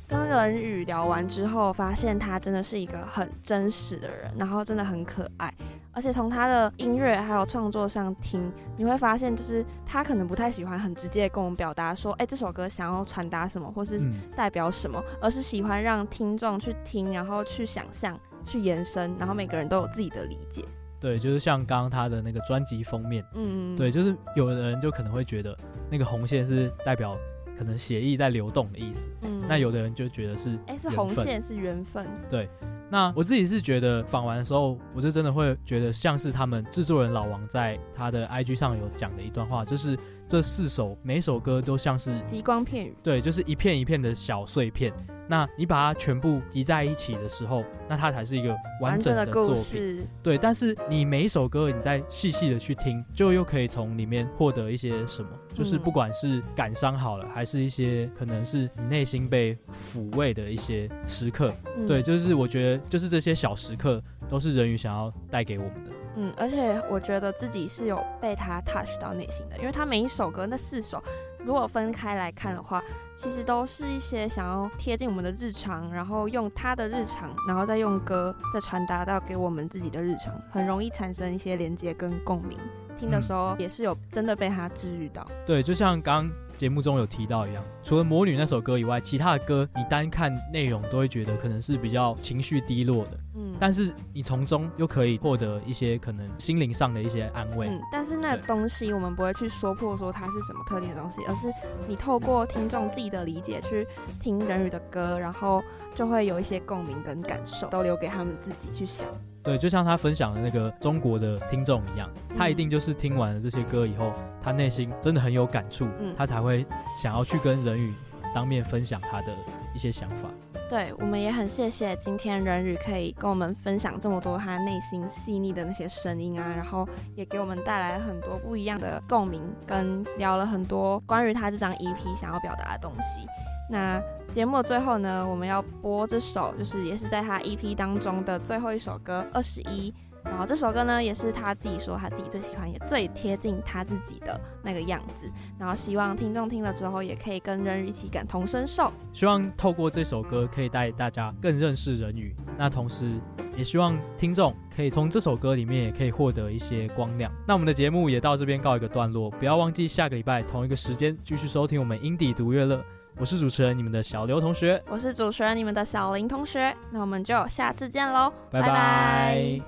[0.08, 5.54] 跟人宇聊完之后，发现他真的是一个很真实的人，然后真的很可爱，
[5.94, 14.02] 而且从他的音乐还有创作上听，你会发现，就是他可能不太喜欢很直接跟我们表达说，哎、欸，这首歌想要传达什么，或是
[14.36, 18.20] 代表什么，嗯、而是喜欢让听众去听，然后去想象。
[18.46, 20.64] 去延伸，然后每个人都有自己的理解。
[21.00, 25.58] 对，就是像刚刚他的那个专辑封面，嗯，对，就是有的人就可能会觉得
[25.90, 27.18] 那个红线是代表
[27.58, 32.06] 可能血液在流动的意思，嗯，那有的人就觉得是，哎，是红线是缘分。
[32.30, 32.48] 对，
[32.88, 39.98] 那我自己是觉得访完的时候，我就真的会觉得像是他们制作人老王在他的 IG 上有讲的一段话，就是
[40.32, 44.90] 这四首每首歌都像是极光片语，对，就是一片一片的小碎片。
[45.28, 50.08] 那你把它全部集在一起的时候，那它才是一个完整的作品。
[50.24, 61.54] 对，但是你每一首歌，你再细细的去听，就又可以从里面获得一些什么，就是不管是感伤好了，还是一些可能是你内心被抚慰的一些时刻。
[61.86, 65.92] 对，就是我觉得，就是这些小时刻，都是人鱼想要带给我们的。
[66.16, 71.02] 嗯，而且我觉得自己是有被他 touch 到内心的，因为他每一首歌那四首。
[71.44, 72.84] 如果分开来看的话，
[73.16, 82.56] 其实都是一些想要贴近我们的日常，然后用他的日常，然后再用歌再传达到给我们自己的日常，很容易产生一些连接跟共鸣。
[82.96, 85.28] 听的时候也是有真的被他治愈到。
[85.44, 86.32] 对，就像刚刚
[86.62, 93.20] 节目中有提到一样，除了《魔女》那首歌以外，其他的歌你单看内容都会觉得可能是比较情绪低落的。
[93.34, 97.68] 嗯，但是你从中又可以获得一些可能心灵上的一些安慰。
[97.68, 101.52] 嗯，但是那东西我们不会去说破说它是什么特定的东西，而是
[101.88, 103.88] 你透过听众自己的理解去
[104.20, 105.64] 听人语的歌，然后
[105.96, 109.08] 就会有一些共鸣跟感受，都留给他们自己去想。
[109.44, 114.12] 对，就像他分享的那个中国的听众一样，他一定就是听完了这些歌以后，
[114.42, 116.66] 他内心真的很有感触，嗯，他才会
[116.96, 117.94] 想要去跟人宇
[118.36, 119.34] 当面分享他的
[119.74, 120.30] 一些想法。
[120.70, 133.28] 对，我们也很谢谢今天人宇可以跟我们分享这么多他内心细腻的那些声音啊，然后也给我们带来很多不一样的共鸣，跟聊了很多关于他这张 EP 想要表达的东西。
[133.72, 134.04] 那
[134.34, 139.90] 节目的最后呢，我们要播这首，就是也是在他 EP 当中的最后一首歌《二十一》。
[140.24, 145.28] 然后这首歌呢，也是他自己说他自己最喜欢，也最贴近他自己的那个样子。
[145.58, 148.92] 然后希望听众听了之后，也可以跟人鱼一起感同身受。
[149.14, 152.36] 希望透过这首歌，可以带大家更认识人鱼。
[152.56, 153.20] 那同时，
[153.58, 157.32] 也希望听众可以从这首歌里面，也可以获得一些光亮。
[157.48, 162.84] 那我们的节目也到这边告一个段落，不要忘记下个礼拜同一个时间继续收听我们英迪独乐乐。
[163.18, 164.82] 我是主持人，你们的小刘同学。
[164.90, 166.76] 我是主持人，你们的小林同学。
[166.92, 168.68] 那我们就下次见喽，拜拜。
[168.68, 169.62] 拜拜。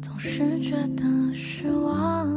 [0.00, 2.28] 总是觉得失望，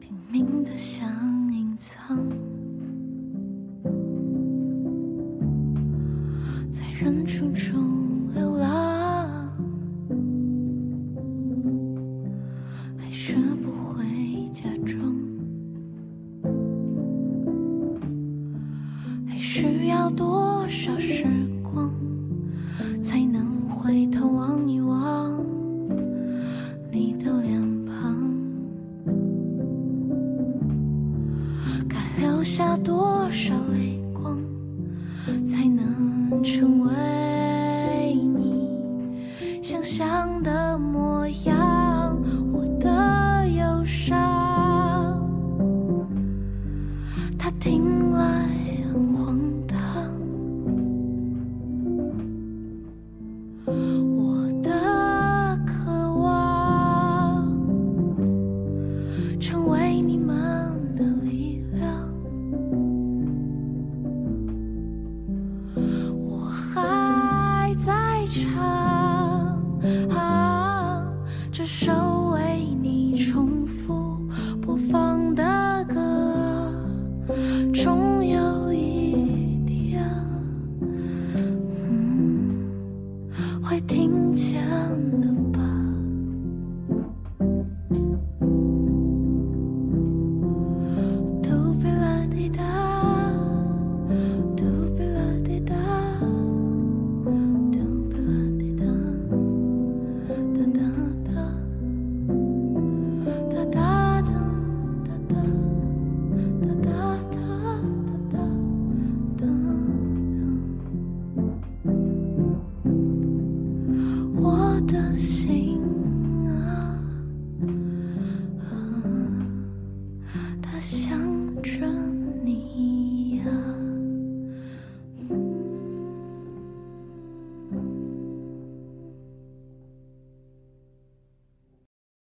[0.00, 1.06] 拼命的想